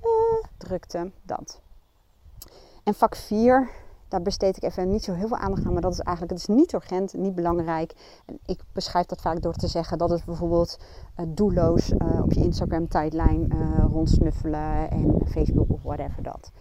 eh, 0.00 0.08
drukte, 0.56 1.10
dat. 1.22 1.60
En 2.84 2.94
vak 2.94 3.16
4 3.16 3.70
daar 4.08 4.22
besteed 4.22 4.56
ik 4.56 4.62
even 4.62 4.90
niet 4.90 5.04
zo 5.04 5.12
heel 5.12 5.28
veel 5.28 5.36
aandacht 5.36 5.66
aan. 5.66 5.72
Maar 5.72 5.82
dat 5.82 5.92
is 5.92 6.00
eigenlijk, 6.00 6.38
het 6.38 6.48
is 6.48 6.54
niet 6.56 6.72
urgent, 6.72 7.14
niet 7.14 7.34
belangrijk. 7.34 7.94
En 8.26 8.38
ik 8.46 8.60
beschrijf 8.72 9.06
dat 9.06 9.20
vaak 9.20 9.42
door 9.42 9.54
te 9.54 9.68
zeggen 9.68 9.98
dat 9.98 10.10
het 10.10 10.24
bijvoorbeeld 10.24 10.78
uh, 11.16 11.26
doelloos 11.28 11.90
uh, 11.90 12.22
op 12.22 12.32
je 12.32 12.40
Instagram 12.40 12.88
tijdlijn 12.88 13.52
uh, 13.52 13.84
rondsnuffelen 13.90 14.90
en 14.90 15.26
Facebook 15.26 15.70
of 15.70 15.82
whatever 15.82 16.22
dat. 16.22 16.52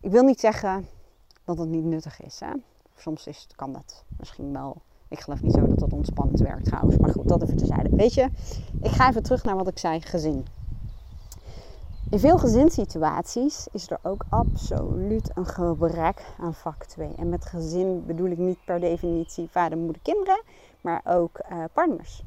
Ik 0.00 0.10
wil 0.10 0.22
niet 0.22 0.40
zeggen 0.40 0.86
dat 1.56 1.64
het 1.64 1.74
niet 1.74 1.84
nuttig 1.84 2.22
is. 2.22 2.40
Hè? 2.40 2.52
Soms 2.96 3.26
is, 3.26 3.46
kan 3.56 3.72
dat 3.72 4.04
misschien 4.18 4.52
wel. 4.52 4.82
Ik 5.08 5.20
geloof 5.20 5.42
niet 5.42 5.52
zo 5.52 5.66
dat 5.66 5.78
dat 5.78 5.92
ontspannend 5.92 6.40
werkt 6.40 6.64
trouwens. 6.64 6.96
Maar 6.96 7.10
goed, 7.10 7.28
dat 7.28 7.42
even 7.42 7.56
terzijde. 7.56 7.96
Weet 7.96 8.14
je, 8.14 8.28
ik 8.82 8.90
ga 8.90 9.08
even 9.08 9.22
terug 9.22 9.44
naar 9.44 9.56
wat 9.56 9.68
ik 9.68 9.78
zei, 9.78 10.00
gezin. 10.00 10.46
In 12.10 12.18
veel 12.18 12.38
gezinssituaties 12.38 13.68
is 13.72 13.90
er 13.90 13.98
ook 14.02 14.24
absoluut 14.28 15.30
een 15.34 15.46
gebrek 15.46 16.22
aan 16.38 16.54
vak 16.54 16.84
2. 16.84 17.14
En 17.16 17.28
met 17.28 17.44
gezin 17.44 18.06
bedoel 18.06 18.30
ik 18.30 18.38
niet 18.38 18.64
per 18.64 18.80
definitie 18.80 19.48
vader, 19.50 19.78
moeder, 19.78 20.02
kinderen, 20.02 20.42
maar 20.80 21.00
ook 21.04 21.40
uh, 21.50 21.64
partners. 21.72 22.22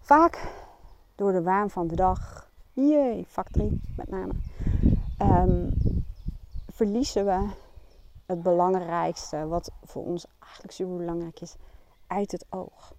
Vaak 0.00 0.52
door 1.14 1.32
de 1.32 1.42
waan 1.42 1.70
van 1.70 1.86
de 1.86 1.96
dag, 1.96 2.48
jee, 2.72 3.24
vak 3.28 3.48
3 3.50 3.80
met 3.96 4.08
name, 4.08 4.32
um, 5.18 5.70
verliezen 6.74 7.24
we 7.24 7.48
het 8.26 8.42
belangrijkste, 8.42 9.46
wat 9.46 9.70
voor 9.82 10.04
ons 10.04 10.26
eigenlijk 10.40 10.72
super 10.72 10.96
belangrijk 10.96 11.40
is, 11.40 11.56
uit 12.06 12.32
het 12.32 12.46
oog 12.50 12.94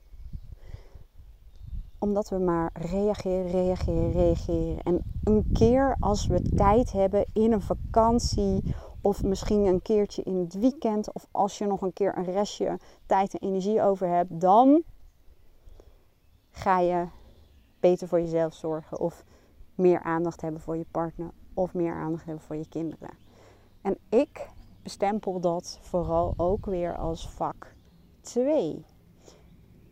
omdat 2.06 2.30
we 2.30 2.38
maar 2.38 2.70
reageren, 2.74 3.48
reageren, 3.48 4.12
reageren. 4.12 4.84
En 4.84 5.04
een 5.24 5.46
keer 5.52 5.96
als 6.00 6.28
we 6.28 6.42
tijd 6.56 6.92
hebben 6.92 7.26
in 7.34 7.52
een 7.52 7.62
vakantie 7.62 8.64
of 9.02 9.24
misschien 9.24 9.66
een 9.66 9.82
keertje 9.82 10.24
in 10.24 10.36
het 10.36 10.54
weekend 10.54 11.14
of 11.14 11.28
als 11.32 11.58
je 11.58 11.66
nog 11.66 11.82
een 11.82 11.94
keer 11.94 12.18
een 12.18 12.32
restje 12.32 12.80
tijd 13.06 13.34
en 13.34 13.50
energie 13.50 13.82
over 13.82 14.08
hebt, 14.08 14.40
dan 14.42 14.84
ga 16.52 16.80
je 16.80 17.08
beter 17.80 18.08
voor 18.08 18.20
jezelf 18.20 18.54
zorgen 18.54 19.00
of 19.00 19.24
meer 19.76 20.04
aandacht 20.04 20.42
hebben 20.42 20.62
voor 20.62 20.78
je 20.78 20.86
partner 20.92 21.30
of 21.54 21.74
meer 21.74 21.94
aandacht 21.94 22.26
hebben 22.26 22.44
voor 22.44 22.56
je 22.56 22.70
kinderen. 22.70 23.25
En 23.86 23.98
ik 24.10 24.48
bestempel 24.84 25.40
dat 25.40 25.80
vooral 25.82 26.34
ook 26.38 26.66
weer 26.66 26.98
als 26.98 27.30
vak 27.30 27.76
2 28.22 28.86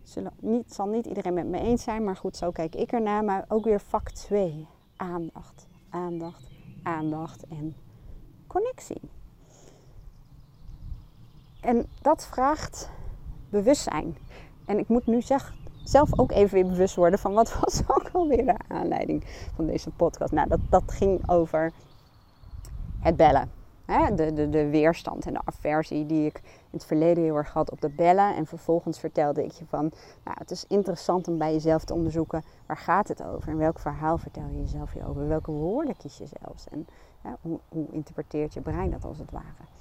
zullen 0.04 0.34
niet, 0.40 0.74
zal 0.74 0.88
niet 0.88 1.06
iedereen 1.06 1.34
met 1.34 1.48
me 1.48 1.60
eens 1.60 1.84
zijn, 1.84 2.04
maar 2.04 2.16
goed, 2.16 2.38
zo 2.38 2.52
kijk 2.52 2.76
ik 2.76 2.92
ernaar. 2.92 3.24
Maar 3.24 3.46
ook 3.48 3.64
weer 3.64 3.82
vak 3.82 4.12
2. 4.12 4.68
Aandacht, 4.96 5.68
aandacht, 5.90 6.52
aandacht 6.84 7.48
en 7.48 7.76
connectie. 8.48 9.02
En 11.62 11.86
dat 12.02 12.26
vraagt 12.26 12.90
bewustzijn. 13.50 14.18
En 14.66 14.80
ik 14.80 14.88
moet 14.88 15.08
nu 15.08 15.22
zeg, 15.22 15.56
zelf 15.84 16.20
ook 16.20 16.32
even 16.32 16.54
weer 16.54 16.68
bewust 16.68 16.96
worden 16.96 17.20
van 17.20 17.34
wat 17.34 17.54
was 17.60 17.82
ook 17.88 18.10
alweer 18.14 18.46
de 18.46 18.58
aanleiding 18.68 19.24
van 19.56 19.66
deze 19.66 19.90
podcast. 19.90 20.32
Nou, 20.32 20.48
dat, 20.48 20.60
dat 20.70 20.92
ging 20.92 21.30
over 21.30 21.72
het 23.00 23.16
bellen. 23.16 23.63
Hè? 23.86 24.16
De, 24.16 24.34
de, 24.34 24.50
de 24.50 24.70
weerstand 24.70 25.26
en 25.26 25.34
de 25.34 25.42
aversie 25.44 26.06
die 26.06 26.26
ik 26.26 26.42
in 26.44 26.70
het 26.72 26.86
verleden 26.86 27.24
heel 27.24 27.36
erg 27.36 27.54
had 27.54 27.72
op 27.72 27.82
de 27.82 27.90
bellen. 27.90 28.36
En 28.36 28.46
vervolgens 28.46 29.00
vertelde 29.00 29.44
ik 29.44 29.52
je 29.52 29.66
van, 29.66 29.92
nou, 30.24 30.38
het 30.40 30.52
is 30.52 30.66
interessant 30.68 31.28
om 31.28 31.38
bij 31.38 31.54
jezelf 31.54 31.84
te 31.84 31.94
onderzoeken, 31.94 32.44
waar 32.66 32.78
gaat 32.78 33.08
het 33.08 33.24
over? 33.24 33.50
En 33.50 33.58
welk 33.58 33.80
verhaal 33.80 34.18
vertel 34.18 34.48
je 34.52 34.60
jezelf 34.62 34.92
hier 34.92 35.08
over? 35.08 35.28
Welke 35.28 35.52
woorden 35.52 35.98
kies 35.98 36.18
je 36.18 36.28
zelfs? 36.42 36.68
En 36.72 36.88
hoe, 37.42 37.60
hoe 37.70 37.88
interpreteert 37.92 38.54
je 38.54 38.62
brein 38.62 38.92
dat 38.92 39.06
als 39.06 39.18
het 39.18 39.32
ware? 39.32 39.72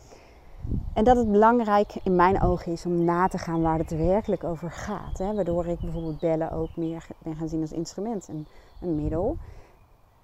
En 0.95 1.05
dat 1.05 1.17
het 1.17 1.31
belangrijk 1.31 1.95
in 2.03 2.17
mijn 2.17 2.43
ogen 2.43 2.73
is 2.73 2.87
om 2.87 3.05
na 3.05 3.29
te 3.29 3.39
gaan 3.39 3.63
waar 3.63 3.79
het 3.79 3.97
werkelijk 3.97 4.45
over 4.45 4.71
gaat. 4.71 5.19
Hè? 5.19 5.35
Waardoor 5.35 5.67
ik 5.67 5.81
bijvoorbeeld 5.81 6.21
bellen 6.21 6.53
ook 6.53 6.77
meer 6.77 7.07
ben 7.19 7.37
gaan 7.37 7.49
zien 7.49 7.61
als 7.61 7.73
instrument, 7.73 8.29
een, 8.29 8.47
een 8.81 9.03
middel. 9.03 9.37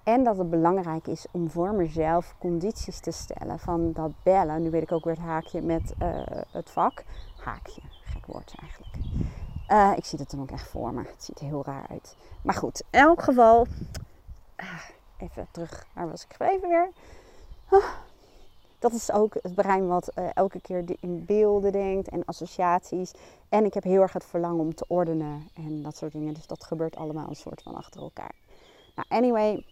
En 0.03 0.23
dat 0.23 0.37
het 0.37 0.49
belangrijk 0.49 1.07
is 1.07 1.25
om 1.31 1.49
voor 1.49 1.73
mezelf 1.73 2.35
condities 2.39 2.99
te 2.99 3.11
stellen 3.11 3.59
van 3.59 3.91
dat 3.93 4.11
bellen. 4.23 4.61
Nu 4.61 4.69
weet 4.69 4.81
ik 4.81 4.91
ook 4.91 5.03
weer 5.03 5.15
het 5.15 5.23
haakje 5.23 5.61
met 5.61 5.93
uh, 6.01 6.21
het 6.51 6.69
vak. 6.69 7.03
Haakje, 7.37 7.81
gek 8.03 8.25
woord 8.25 8.53
eigenlijk. 8.61 8.97
Uh, 9.69 9.91
ik 9.95 10.05
zie 10.05 10.19
het 10.19 10.31
dan 10.31 10.41
ook 10.41 10.51
echt 10.51 10.67
voor 10.67 10.93
me. 10.93 10.99
Het 10.99 11.23
ziet 11.23 11.39
er 11.39 11.45
heel 11.45 11.63
raar 11.65 11.85
uit. 11.89 12.15
Maar 12.41 12.55
goed, 12.55 12.83
in 12.89 12.99
elk 12.99 13.21
geval. 13.21 13.67
Uh, 14.57 14.79
even 15.17 15.47
terug. 15.51 15.85
Waar 15.93 16.09
was 16.09 16.23
ik 16.23 16.31
gebleven 16.31 16.69
weer? 16.69 16.89
Ah, 17.69 17.83
dat 18.79 18.93
is 18.93 19.11
ook 19.11 19.33
het 19.41 19.55
brein 19.55 19.87
wat 19.87 20.11
uh, 20.17 20.29
elke 20.33 20.61
keer 20.61 20.83
in 20.99 21.25
beelden 21.25 21.71
denkt 21.71 22.09
en 22.09 22.25
associaties. 22.25 23.11
En 23.49 23.65
ik 23.65 23.73
heb 23.73 23.83
heel 23.83 24.01
erg 24.01 24.13
het 24.13 24.25
verlangen 24.25 24.59
om 24.59 24.75
te 24.75 24.85
ordenen 24.87 25.47
en 25.53 25.81
dat 25.81 25.97
soort 25.97 26.11
dingen. 26.11 26.33
Dus 26.33 26.47
dat 26.47 26.63
gebeurt 26.63 26.95
allemaal 26.95 27.29
een 27.29 27.35
soort 27.35 27.61
van 27.61 27.75
achter 27.75 28.01
elkaar. 28.01 28.35
Nou, 28.95 29.07
anyway. 29.09 29.65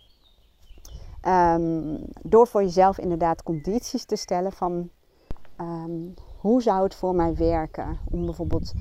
Um, 1.27 1.99
door 2.21 2.47
voor 2.47 2.63
jezelf 2.63 2.97
inderdaad 2.97 3.43
condities 3.43 4.05
te 4.05 4.15
stellen 4.15 4.51
van 4.51 4.89
um, 5.61 6.13
hoe 6.39 6.61
zou 6.61 6.83
het 6.83 6.95
voor 6.95 7.15
mij 7.15 7.35
werken 7.35 7.97
om 8.11 8.25
bijvoorbeeld 8.25 8.73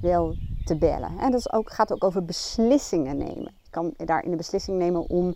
wel 0.00 0.36
te 0.64 0.76
bellen. 0.76 1.18
En 1.18 1.30
dat 1.30 1.40
is 1.40 1.52
ook, 1.52 1.72
gaat 1.72 1.92
ook 1.92 2.04
over 2.04 2.24
beslissingen 2.24 3.16
nemen. 3.16 3.54
Je 3.62 3.70
kan 3.70 3.94
daarin 3.96 4.30
de 4.30 4.36
beslissing 4.36 4.78
nemen 4.78 5.08
om 5.08 5.34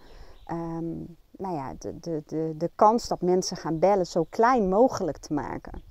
um, 0.50 1.16
nou 1.30 1.54
ja, 1.54 1.74
de, 1.78 1.98
de, 2.00 2.22
de, 2.26 2.54
de 2.56 2.70
kans 2.74 3.08
dat 3.08 3.22
mensen 3.22 3.56
gaan 3.56 3.78
bellen 3.78 4.06
zo 4.06 4.26
klein 4.30 4.68
mogelijk 4.68 5.18
te 5.18 5.34
maken. 5.34 5.82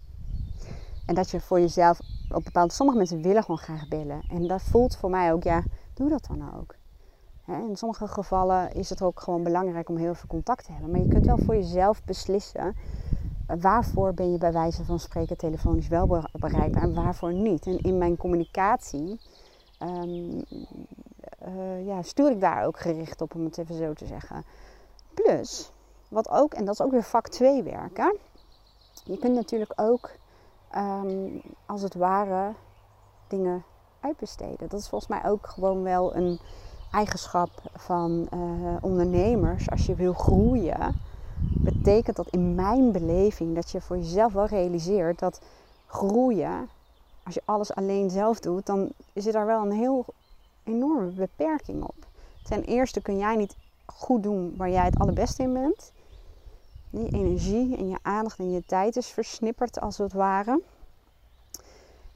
En 1.05 1.15
dat 1.15 1.29
je 1.29 1.41
voor 1.41 1.59
jezelf 1.59 1.99
op 2.29 2.43
bepaalde. 2.43 2.73
Sommige 2.73 2.97
mensen 2.97 3.21
willen 3.21 3.41
gewoon 3.41 3.57
graag 3.57 3.87
bellen. 3.87 4.21
En 4.29 4.47
dat 4.47 4.61
voelt 4.61 4.95
voor 4.95 5.09
mij 5.09 5.33
ook, 5.33 5.43
ja, 5.43 5.63
doe 5.93 6.09
dat 6.09 6.25
dan 6.27 6.55
ook. 6.55 6.75
In 7.47 7.75
sommige 7.75 8.07
gevallen 8.07 8.73
is 8.73 8.89
het 8.89 9.01
ook 9.01 9.19
gewoon 9.19 9.43
belangrijk 9.43 9.89
om 9.89 9.97
heel 9.97 10.15
veel 10.15 10.27
contact 10.27 10.65
te 10.65 10.71
hebben. 10.71 10.91
Maar 10.91 10.99
je 10.99 11.07
kunt 11.07 11.25
wel 11.25 11.37
voor 11.37 11.55
jezelf 11.55 12.03
beslissen 12.03 12.75
waarvoor 13.59 14.13
ben 14.13 14.31
je 14.31 14.37
bij 14.37 14.51
wijze 14.51 14.85
van 14.85 14.99
spreken 14.99 15.37
telefonisch 15.37 15.87
wel 15.87 16.23
bereikbaar 16.31 16.83
en 16.83 16.93
waarvoor 16.93 17.33
niet. 17.33 17.65
En 17.65 17.77
in 17.77 17.97
mijn 17.97 18.17
communicatie 18.17 19.19
um, 19.81 20.43
uh, 21.47 21.85
ja, 21.85 22.01
stuur 22.01 22.31
ik 22.31 22.41
daar 22.41 22.65
ook 22.65 22.79
gericht 22.79 23.21
op, 23.21 23.35
om 23.35 23.43
het 23.43 23.57
even 23.57 23.75
zo 23.75 23.93
te 23.93 24.05
zeggen. 24.05 24.43
Plus, 25.13 25.71
wat 26.07 26.29
ook, 26.29 26.53
en 26.53 26.65
dat 26.65 26.73
is 26.73 26.81
ook 26.81 26.91
weer 26.91 27.03
vak 27.03 27.27
2 27.27 27.63
werken. 27.63 28.17
Je 29.03 29.17
kunt 29.17 29.33
natuurlijk 29.33 29.73
ook, 29.75 30.11
um, 30.75 31.41
als 31.65 31.81
het 31.81 31.95
ware, 31.95 32.53
dingen 33.27 33.63
uitbesteden. 33.99 34.69
Dat 34.69 34.79
is 34.79 34.89
volgens 34.89 35.09
mij 35.09 35.29
ook 35.29 35.47
gewoon 35.47 35.83
wel 35.83 36.15
een 36.15 36.39
eigenschap 36.91 37.49
van 37.75 38.27
uh, 38.33 38.75
ondernemers. 38.81 39.69
Als 39.69 39.85
je 39.85 39.95
wil 39.95 40.13
groeien, 40.13 40.95
betekent 41.39 42.15
dat 42.15 42.27
in 42.29 42.55
mijn 42.55 42.91
beleving 42.91 43.55
dat 43.55 43.71
je 43.71 43.81
voor 43.81 43.97
jezelf 43.97 44.33
wel 44.33 44.45
realiseert 44.45 45.19
dat 45.19 45.41
groeien, 45.85 46.69
als 47.23 47.33
je 47.33 47.41
alles 47.45 47.75
alleen 47.75 48.09
zelf 48.09 48.39
doet, 48.39 48.65
dan 48.65 48.89
zit 49.13 49.33
daar 49.33 49.45
wel 49.45 49.61
een 49.61 49.71
heel 49.71 50.05
enorme 50.63 51.11
beperking 51.11 51.83
op. 51.83 51.95
Ten 52.43 52.63
eerste 52.63 53.01
kun 53.01 53.17
jij 53.17 53.35
niet 53.35 53.55
goed 53.85 54.23
doen 54.23 54.53
waar 54.57 54.69
jij 54.69 54.85
het 54.85 54.99
allerbeste 54.99 55.43
in 55.43 55.53
bent. 55.53 55.91
Die 56.89 57.09
energie 57.09 57.77
en 57.77 57.89
je 57.89 57.97
aandacht 58.01 58.39
en 58.39 58.51
je 58.51 58.63
tijd 58.65 58.95
is 58.95 59.07
versnipperd 59.07 59.79
als 59.79 59.97
het 59.97 60.13
ware. 60.13 60.61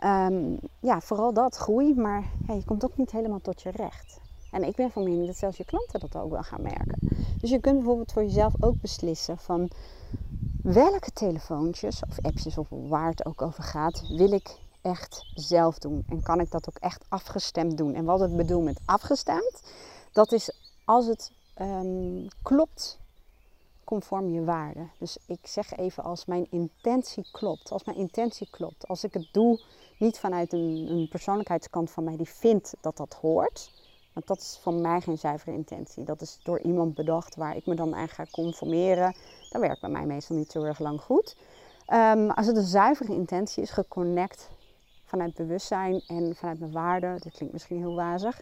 Um, 0.04 0.60
ja, 0.80 1.02
vooral 1.02 1.34
dat, 1.34 1.56
groei, 1.56 1.96
maar 1.96 2.24
je 2.48 2.66
komt 2.66 2.86
ook 2.86 2.98
niet 2.98 3.12
helemaal 3.12 3.42
tot 3.42 3.62
je 3.62 3.72
recht. 3.72 4.21
En 4.52 4.64
ik 4.64 4.76
ben 4.76 4.92
van 4.92 5.04
mening 5.04 5.28
dat 5.28 5.38
zelfs 5.38 5.58
je 5.58 5.66
klanten 5.66 6.00
dat 6.00 6.16
ook 6.16 6.32
wel 6.32 6.44
gaan 6.44 6.62
merken. 6.62 7.00
Dus 7.40 7.50
je 7.50 7.60
kunt 7.60 7.76
bijvoorbeeld 7.76 8.12
voor 8.12 8.24
jezelf 8.24 8.54
ook 8.60 8.82
beslissen 8.82 9.38
van 9.38 9.70
welke 10.64 11.12
telefoontjes 11.12 12.02
of 12.10 12.20
appjes 12.22 12.58
of 12.58 12.68
waar 12.70 13.10
het 13.10 13.26
ook 13.26 13.42
over 13.42 13.64
gaat, 13.64 14.08
wil 14.08 14.32
ik 14.32 14.60
echt 14.82 15.26
zelf 15.34 15.78
doen. 15.78 16.04
En 16.10 16.22
kan 16.22 16.40
ik 16.40 16.52
dat 16.52 16.70
ook 16.70 16.78
echt 16.78 17.06
afgestemd 17.10 17.78
doen. 17.78 17.94
En 17.94 18.06
wat 18.06 18.22
ik 18.22 18.36
bedoel 18.36 18.62
met 18.62 18.80
afgestemd, 18.86 19.62
dat 20.12 20.32
is 20.32 20.52
als 20.86 21.06
het 21.06 21.32
um, 21.62 22.28
klopt 22.42 23.00
conform 23.84 24.30
je 24.30 24.44
waarde. 24.44 24.88
Dus 24.98 25.18
ik 25.26 25.40
zeg 25.44 25.78
even 25.78 26.04
als 26.04 26.26
mijn 26.26 26.48
intentie 26.50 27.28
klopt. 27.32 27.72
Als 27.72 27.84
mijn 27.84 27.98
intentie 27.98 28.48
klopt. 28.50 28.88
Als 28.88 29.04
ik 29.04 29.14
het 29.14 29.28
doe 29.32 29.62
niet 29.98 30.20
vanuit 30.20 30.54
een, 30.54 30.88
een 30.90 31.08
persoonlijkheidskant 31.10 31.92
van 31.92 32.04
mij 32.04 32.18
die 32.18 32.30
vindt 32.30 32.74
dat 32.82 32.98
dat 32.98 33.14
hoort. 33.14 33.72
Want 34.14 34.28
dat 34.28 34.40
is 34.40 34.60
van 34.62 34.82
mij 34.82 35.02
geen 35.02 35.18
zuivere 35.18 35.52
intentie. 35.52 36.04
Dat 36.04 36.22
is 36.22 36.40
door 36.44 36.60
iemand 36.60 36.94
bedacht 36.94 37.36
waar 37.36 37.56
ik 37.56 37.66
me 37.66 37.76
dan 37.76 37.96
aan 37.96 38.08
ga 38.08 38.26
conformeren. 38.32 39.16
Dat 39.50 39.62
werkt 39.62 39.82
bij 39.82 39.90
mij 39.90 40.06
meestal 40.06 40.36
niet 40.36 40.52
zo 40.52 40.64
erg 40.64 40.80
lang 40.80 41.02
goed. 41.02 41.36
Um, 41.94 42.30
als 42.30 42.48
het 42.48 42.58
een 42.58 42.64
zuivere 42.64 43.14
intentie 43.14 43.64
is, 43.64 43.70
geconnect 43.70 44.50
vanuit 45.06 45.34
bewustzijn 45.34 46.02
en 46.08 46.36
vanuit 46.36 46.60
mijn 46.60 46.72
waarden, 46.72 47.20
dat 47.20 47.32
klinkt 47.32 47.54
misschien 47.54 47.78
heel 47.78 47.96
wazig, 47.96 48.42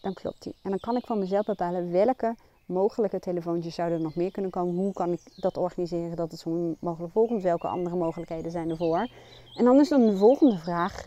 dan 0.00 0.12
klopt 0.12 0.42
die. 0.42 0.54
En 0.62 0.70
dan 0.70 0.80
kan 0.80 0.96
ik 0.96 1.06
van 1.06 1.18
mezelf 1.18 1.46
bepalen 1.46 1.92
welke 1.92 2.36
mogelijke 2.66 3.18
telefoontjes 3.18 3.74
zouden 3.74 3.98
er 3.98 4.04
nog 4.04 4.14
meer 4.14 4.30
kunnen 4.30 4.50
komen. 4.50 4.74
Hoe 4.74 4.92
kan 4.92 5.12
ik 5.12 5.20
dat 5.36 5.56
organiseren 5.56 6.16
dat 6.16 6.30
het 6.30 6.40
zo 6.40 6.76
mogelijk 6.80 7.12
volgt? 7.12 7.42
Welke 7.42 7.68
andere 7.68 7.96
mogelijkheden 7.96 8.50
zijn 8.50 8.70
ervoor? 8.70 9.08
En 9.54 9.64
dan 9.64 9.80
is 9.80 9.88
dan 9.88 10.06
de 10.06 10.16
volgende 10.16 10.58
vraag: 10.58 11.04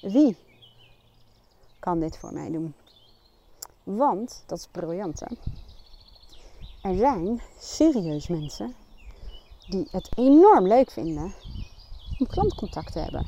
wie 0.00 0.36
kan 1.78 2.00
dit 2.00 2.18
voor 2.18 2.32
mij 2.32 2.50
doen? 2.50 2.74
Want, 3.82 4.42
dat 4.46 4.58
is 4.58 4.66
briljant 4.70 5.20
hè. 5.20 5.26
Er 6.82 6.96
zijn 6.96 7.40
serieus 7.58 8.28
mensen 8.28 8.74
die 9.68 9.88
het 9.90 10.08
enorm 10.16 10.66
leuk 10.66 10.90
vinden 10.90 11.34
om 12.18 12.26
klantcontact 12.26 12.92
te 12.92 12.98
hebben. 12.98 13.26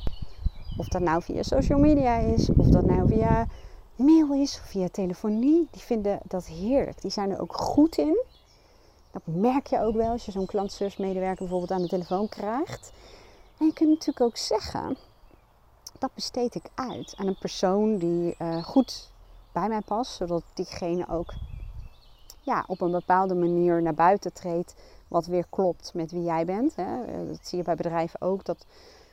Of 0.77 0.89
dat 0.89 1.03
nou 1.03 1.23
via 1.23 1.43
social 1.43 1.79
media 1.79 2.17
is, 2.17 2.51
of 2.51 2.67
dat 2.67 2.85
nou 2.85 3.09
via 3.09 3.47
mail 3.97 4.33
is, 4.33 4.59
of 4.61 4.67
via 4.67 4.89
telefonie. 4.89 5.69
Die 5.71 5.83
vinden 5.83 6.21
dat 6.25 6.47
heerlijk. 6.47 7.01
Die 7.01 7.11
zijn 7.11 7.31
er 7.31 7.41
ook 7.41 7.57
goed 7.57 7.99
in. 7.99 8.25
Dat 9.11 9.23
merk 9.25 9.67
je 9.67 9.81
ook 9.81 9.95
wel 9.95 10.11
als 10.11 10.25
je 10.25 10.33
zo'n 10.33 10.47
klantservice-medewerker 10.47 11.39
bijvoorbeeld 11.39 11.71
aan 11.71 11.83
de 11.83 11.89
telefoon 11.89 12.29
krijgt. 12.29 12.93
En 13.59 13.67
je 13.67 13.73
kunt 13.73 13.89
natuurlijk 13.89 14.21
ook 14.21 14.37
zeggen, 14.37 14.97
dat 15.99 16.15
besteed 16.15 16.55
ik 16.55 16.71
uit 16.75 17.15
aan 17.17 17.27
een 17.27 17.39
persoon 17.39 17.99
die 17.99 18.35
uh, 18.39 18.65
goed 18.65 19.13
bij 19.55 19.69
mij 19.69 19.81
past, 19.81 20.13
zodat 20.13 20.43
diegene 20.55 21.09
ook 21.09 21.33
ja, 22.41 22.65
op 22.67 22.81
een 22.81 22.91
bepaalde 22.91 23.35
manier 23.35 23.83
naar 23.83 23.95
buiten 23.95 24.33
treedt, 24.33 24.75
wat 25.09 25.27
weer 25.27 25.47
klopt 25.51 25.95
met 25.95 26.11
wie 26.11 26.23
jij 26.23 26.45
bent. 26.45 26.77
Hè. 26.77 27.05
Eh, 27.05 27.29
dat 27.29 27.39
zie 27.47 27.59
je 27.59 27.65
bij 27.65 27.75
bedrijven 27.75 28.21
ook, 28.21 28.45
dat 28.45 28.67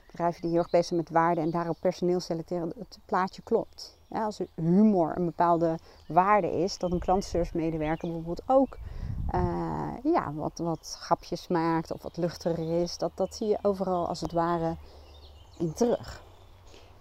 bedrijven 0.08 0.42
die 0.42 0.50
heel 0.50 0.60
erg 0.60 0.70
bezig 0.70 0.86
zijn 0.88 1.00
met 1.00 1.10
waarde 1.10 1.42
en 1.42 1.52
daarop 1.52 1.78
personeel 1.80 2.20
selecteren, 2.20 2.74
het 2.78 3.00
plaatje 3.06 3.42
klopt. 3.42 3.98
Als 4.10 4.40
humor 4.56 5.18
een 5.18 5.26
bepaalde 5.26 5.80
waarde 6.08 6.52
is, 6.52 6.78
dat 6.78 6.92
een 6.92 7.00
klantservice-medewerker 7.00 8.08
bijvoorbeeld 8.08 8.44
ook 8.46 8.78
uh, 9.36 9.94
ja, 10.04 10.34
wat, 10.34 10.58
wat 10.58 10.98
grapjes 11.00 11.48
maakt 11.48 11.92
of 11.92 12.02
wat 12.02 12.18
luchtiger 12.18 12.82
is, 12.82 12.98
dat, 12.98 13.12
dat 13.16 13.36
zie 13.36 13.48
je 13.48 13.58
overal 13.62 14.08
als 14.08 14.22
het 14.22 14.32
ware 14.32 14.76
in 15.58 15.74
terug. 15.74 16.24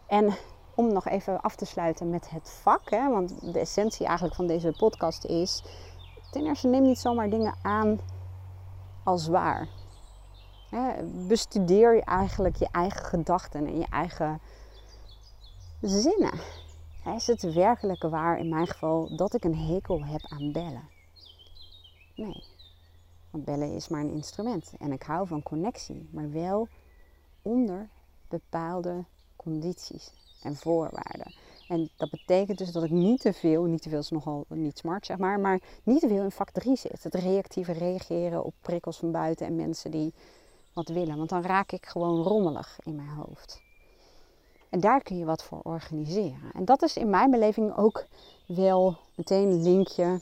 En 0.07 0.37
om 0.81 0.93
nog 0.93 1.09
even 1.09 1.41
af 1.41 1.57
te 1.57 1.65
sluiten 1.65 2.11
met 2.11 2.31
het 2.31 2.51
vak. 2.63 2.91
Hè, 2.91 3.11
want 3.11 3.53
de 3.53 3.59
essentie 3.59 4.07
eigenlijk 4.07 4.37
van 4.37 4.47
deze 4.47 4.75
podcast 4.79 5.25
is... 5.25 5.63
Ten 6.31 6.47
eerste 6.47 6.69
neem 6.69 6.83
niet 6.83 6.99
zomaar 6.99 7.31
dingen 7.31 7.55
aan 7.63 8.01
als 9.05 9.27
waar. 9.27 9.69
Hè, 10.71 11.05
bestudeer 11.05 11.95
je 11.95 12.05
eigenlijk 12.05 12.57
je 12.57 12.69
eigen 12.73 13.05
gedachten 13.05 13.67
en 13.67 13.79
je 13.79 13.87
eigen 13.91 14.41
zinnen. 15.81 16.41
Is 17.17 17.27
het 17.27 17.53
werkelijk 17.53 18.03
waar 18.03 18.39
in 18.39 18.49
mijn 18.49 18.67
geval 18.67 19.17
dat 19.17 19.35
ik 19.35 19.45
een 19.45 19.59
hekel 19.59 20.05
heb 20.05 20.21
aan 20.29 20.53
bellen? 20.53 20.89
Nee. 22.15 22.45
Want 23.31 23.45
bellen 23.45 23.75
is 23.75 23.89
maar 23.89 24.01
een 24.01 24.15
instrument. 24.15 24.73
En 24.79 24.93
ik 24.93 25.03
hou 25.03 25.27
van 25.27 25.43
connectie, 25.43 26.09
maar 26.13 26.31
wel 26.31 26.69
onder 27.43 27.89
bepaalde 28.29 29.05
condities 29.37 30.20
en 30.43 30.57
voorwaarden. 30.57 31.35
En 31.69 31.91
dat 31.97 32.11
betekent 32.11 32.59
dus 32.59 32.73
dat 32.73 32.83
ik 32.83 32.91
niet 32.91 33.21
te 33.21 33.33
veel, 33.33 33.65
niet 33.65 33.83
te 33.83 33.89
veel 33.89 33.99
is 33.99 34.11
nogal 34.11 34.45
niet 34.49 34.79
smart 34.79 35.07
zeg 35.07 35.19
maar, 35.19 35.41
maar 35.41 35.61
niet 35.83 36.01
te 36.01 36.09
veel 36.09 36.23
in 36.23 36.31
vak 36.31 36.51
3 36.51 36.77
zit. 36.77 37.03
Het 37.03 37.15
reactieve 37.15 37.73
reageren 37.73 38.45
op 38.45 38.55
prikkels 38.61 38.99
van 38.99 39.11
buiten 39.11 39.47
en 39.47 39.57
mensen 39.57 39.91
die 39.91 40.15
wat 40.73 40.89
willen. 40.89 41.17
Want 41.17 41.29
dan 41.29 41.43
raak 41.43 41.73
ik 41.73 41.87
gewoon 41.87 42.23
rommelig 42.23 42.79
in 42.85 42.95
mijn 42.95 43.09
hoofd. 43.09 43.63
En 44.69 44.81
daar 44.81 45.03
kun 45.03 45.19
je 45.19 45.25
wat 45.25 45.45
voor 45.45 45.61
organiseren. 45.63 46.53
En 46.53 46.65
dat 46.65 46.83
is 46.83 46.97
in 46.97 47.11
mijn 47.11 47.31
beleving 47.31 47.77
ook 47.77 48.07
wel 48.47 48.97
meteen 49.15 49.51
een 49.51 49.63
linkje 49.63 50.21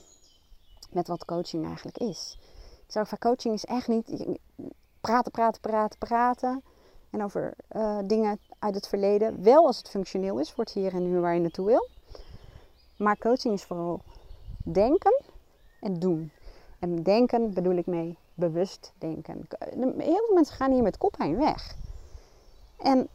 met 0.90 1.08
wat 1.08 1.24
coaching 1.24 1.66
eigenlijk 1.66 1.98
is. 1.98 2.38
Ik 2.86 2.92
zeg 2.92 3.18
coaching 3.18 3.54
is 3.54 3.64
echt 3.64 3.88
niet 3.88 4.38
praten, 5.00 5.32
praten, 5.32 5.60
praten, 5.60 5.98
praten. 5.98 6.62
En 7.10 7.22
over 7.24 7.54
uh, 7.72 7.98
dingen 8.04 8.40
uit 8.58 8.74
het 8.74 8.88
verleden. 8.88 9.42
Wel 9.42 9.66
als 9.66 9.76
het 9.76 9.88
functioneel 9.88 10.38
is 10.38 10.52
het 10.56 10.72
hier 10.72 10.94
en 10.94 11.10
nu 11.10 11.20
waar 11.20 11.34
je 11.34 11.40
naartoe 11.40 11.66
wil. 11.66 11.88
Maar 12.96 13.18
coaching 13.18 13.54
is 13.54 13.64
vooral 13.64 14.00
denken 14.62 15.22
en 15.80 15.98
doen. 15.98 16.30
En 16.78 17.02
denken 17.02 17.52
bedoel 17.52 17.76
ik 17.76 17.86
mee 17.86 18.16
bewust 18.34 18.92
denken. 18.98 19.46
Heel 19.96 20.24
veel 20.26 20.34
mensen 20.34 20.56
gaan 20.56 20.72
hier 20.72 20.82
met 20.82 20.98
koppijn 20.98 21.38
weg. 21.38 21.76
En 22.76 23.08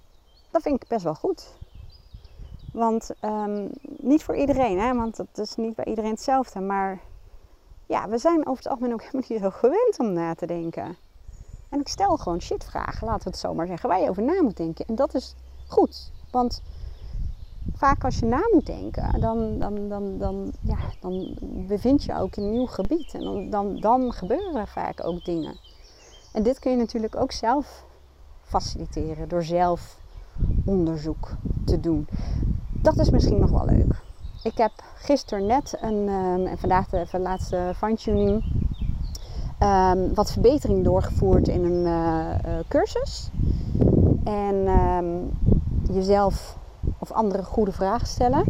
dat 0.51 0.61
vind 0.61 0.83
ik 0.83 0.89
best 0.89 1.03
wel 1.03 1.15
goed. 1.15 1.53
Want 2.73 3.11
ehm, 3.19 3.67
niet 3.81 4.23
voor 4.23 4.35
iedereen, 4.35 4.79
hè? 4.79 4.93
want 4.93 5.17
het 5.17 5.37
is 5.37 5.55
niet 5.55 5.75
bij 5.75 5.85
iedereen 5.85 6.11
hetzelfde. 6.11 6.59
Maar 6.59 7.01
ja, 7.85 8.09
we 8.09 8.17
zijn 8.17 8.47
over 8.47 8.63
het 8.63 8.67
algemeen 8.67 8.93
ook 8.93 9.01
helemaal 9.11 9.25
niet 9.29 9.39
zo 9.39 9.49
gewend 9.49 9.99
om 9.99 10.13
na 10.13 10.33
te 10.35 10.45
denken. 10.45 10.97
En 11.73 11.79
ik 11.79 11.87
stel 11.87 12.17
gewoon 12.17 12.41
shit 12.41 12.63
vragen, 12.63 13.07
laten 13.07 13.23
we 13.23 13.29
het 13.29 13.39
zo 13.39 13.53
maar 13.53 13.67
zeggen, 13.67 13.89
waar 13.89 14.01
je 14.01 14.09
over 14.09 14.23
na 14.23 14.41
moet 14.41 14.57
denken. 14.57 14.85
En 14.85 14.95
dat 14.95 15.13
is 15.13 15.35
goed, 15.67 16.11
want 16.31 16.61
vaak 17.75 18.03
als 18.03 18.19
je 18.19 18.25
na 18.25 18.41
moet 18.51 18.65
denken, 18.65 19.19
dan, 19.19 19.59
dan, 19.59 19.89
dan, 19.89 20.17
dan, 20.17 20.51
ja, 20.59 20.77
dan 20.99 21.37
bevind 21.67 22.03
je 22.03 22.19
ook 22.19 22.35
in 22.35 22.43
een 22.43 22.51
nieuw 22.51 22.65
gebied. 22.65 23.13
En 23.13 23.21
dan, 23.21 23.49
dan, 23.49 23.79
dan 23.79 24.13
gebeuren 24.13 24.67
vaak 24.67 25.05
ook 25.05 25.25
dingen. 25.25 25.59
En 26.33 26.43
dit 26.43 26.59
kun 26.59 26.71
je 26.71 26.77
natuurlijk 26.77 27.15
ook 27.15 27.31
zelf 27.31 27.83
faciliteren 28.41 29.29
door 29.29 29.43
zelf 29.43 29.97
onderzoek 30.65 31.29
te 31.65 31.79
doen. 31.79 32.07
Dat 32.71 32.97
is 32.97 33.09
misschien 33.09 33.39
nog 33.39 33.49
wel 33.49 33.65
leuk. 33.65 34.01
Ik 34.43 34.57
heb 34.57 34.71
gisteren 34.95 35.45
net 35.45 35.77
een, 35.81 36.09
um, 36.09 36.45
en 36.45 36.57
vandaag 36.57 36.89
de, 36.89 37.05
de 37.11 37.19
laatste 37.19 37.73
fine-tuning, 37.77 38.43
um, 39.63 40.13
wat 40.13 40.31
verbetering 40.31 40.83
doorgevoerd 40.83 41.47
in 41.47 41.63
een 41.63 41.85
uh, 41.85 42.59
cursus. 42.67 43.29
En 44.23 44.55
um, 44.67 45.37
jezelf 45.93 46.57
of 46.99 47.11
andere 47.11 47.43
goede 47.43 47.71
vragen 47.71 48.07
stellen. 48.07 48.43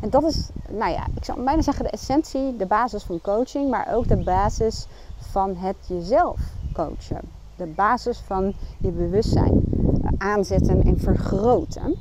En 0.00 0.10
dat 0.10 0.22
is, 0.22 0.48
nou 0.70 0.92
ja, 0.92 1.06
ik 1.14 1.24
zou 1.24 1.42
bijna 1.42 1.62
zeggen 1.62 1.84
de 1.84 1.90
essentie, 1.90 2.56
de 2.56 2.66
basis 2.66 3.02
van 3.02 3.20
coaching, 3.20 3.70
maar 3.70 3.94
ook 3.94 4.08
de 4.08 4.16
basis 4.16 4.86
van 5.18 5.56
het 5.56 5.76
jezelf 5.86 6.40
coachen. 6.72 7.20
De 7.56 7.66
basis 7.66 8.18
van 8.18 8.54
je 8.78 8.90
bewustzijn 8.90 9.60
aanzetten 10.18 10.82
en 10.84 10.98
vergroten. 10.98 11.94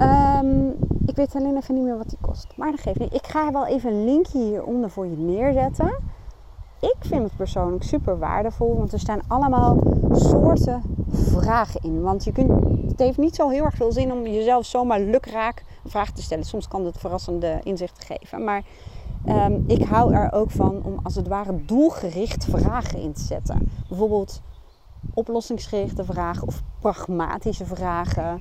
Um, 0.00 0.74
ik 1.06 1.16
weet 1.16 1.34
alleen 1.34 1.56
even 1.56 1.74
niet 1.74 1.84
meer 1.84 1.96
wat 1.96 2.08
die 2.08 2.18
kost. 2.20 2.46
Maar 2.56 2.70
dat 2.70 2.80
geeft 2.80 2.98
niet. 2.98 3.14
Ik 3.14 3.26
ga 3.26 3.52
wel 3.52 3.66
even 3.66 3.92
een 3.92 4.04
linkje 4.04 4.38
hieronder 4.38 4.90
voor 4.90 5.06
je 5.06 5.16
neerzetten. 5.16 5.94
Ik 6.80 6.96
vind 7.00 7.22
het 7.22 7.36
persoonlijk 7.36 7.82
super 7.82 8.18
waardevol, 8.18 8.76
want 8.76 8.92
er 8.92 8.98
staan 8.98 9.20
allemaal 9.28 9.78
soorten 10.12 10.82
vragen 11.10 11.80
in. 11.82 12.02
Want 12.02 12.24
je 12.24 12.32
kunt, 12.32 12.50
het 12.88 12.98
heeft 12.98 13.18
niet 13.18 13.34
zo 13.34 13.48
heel 13.48 13.64
erg 13.64 13.74
veel 13.74 13.92
zin 13.92 14.12
om 14.12 14.26
jezelf 14.26 14.66
zomaar 14.66 15.00
lukraak 15.00 15.64
een 15.84 15.90
vraag 15.90 16.10
te 16.10 16.22
stellen. 16.22 16.44
Soms 16.44 16.68
kan 16.68 16.84
het 16.84 16.98
verrassende 16.98 17.60
inzichten 17.62 18.16
geven. 18.16 18.44
Maar 18.44 18.62
um, 19.26 19.64
ik 19.66 19.82
hou 19.82 20.14
er 20.14 20.32
ook 20.32 20.50
van 20.50 20.82
om 20.84 20.98
als 21.02 21.14
het 21.14 21.28
ware 21.28 21.64
doelgericht 21.64 22.44
vragen 22.44 22.98
in 22.98 23.12
te 23.12 23.22
zetten. 23.22 23.70
Bijvoorbeeld 23.88 24.40
oplossingsgerichte 25.14 26.04
vragen 26.04 26.46
of 26.46 26.62
pragmatische 26.78 27.66
vragen 27.66 28.40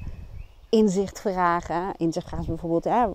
inzicht 0.69 1.19
vragen. 1.19 1.93
Inzicht 1.97 2.28
vragen 2.28 2.45
bijvoorbeeld, 2.45 2.86
eh, 2.86 3.06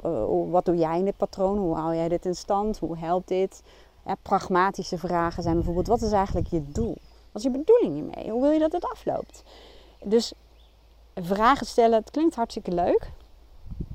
wat 0.51 0.65
doe 0.65 0.77
jij 0.77 0.99
in 0.99 1.05
dit 1.05 1.17
patroon? 1.17 1.59
Hoe 1.59 1.75
hou 1.75 1.95
jij 1.95 2.09
dit 2.09 2.27
in 2.27 2.35
stand? 2.35 2.79
Hoe 2.79 2.99
helpt 2.99 3.29
dit? 3.29 3.63
Pragmatische 4.23 4.99
vragen 4.99 5.43
zijn 5.43 5.55
bijvoorbeeld, 5.55 5.87
wat 5.87 6.03
is 6.03 6.13
eigenlijk 6.13 6.47
je 6.47 6.63
doel? 6.73 6.97
Wat 7.33 7.43
is 7.45 7.53
je 7.53 7.59
bedoeling 7.59 7.95
hiermee? 7.95 8.31
Hoe 8.31 8.43
wil 8.43 8.51
je 8.51 8.59
dat 8.59 8.73
het 8.73 8.85
afloopt? 8.85 9.43
Dus 10.05 10.33
vragen 11.15 11.67
stellen, 11.67 11.99
het 11.99 12.11
klinkt 12.11 12.35
hartstikke 12.35 12.73
leuk. 12.73 13.11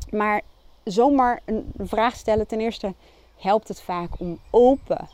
Maar 0.10 0.42
zomaar 0.84 1.42
een 1.46 1.74
vraag 1.78 2.16
stellen, 2.16 2.48
ten 2.48 2.60
eerste 2.60 2.94
helpt 3.36 3.68
het 3.68 3.82
vaak 3.82 4.20
om 4.20 4.40
open 4.50 5.08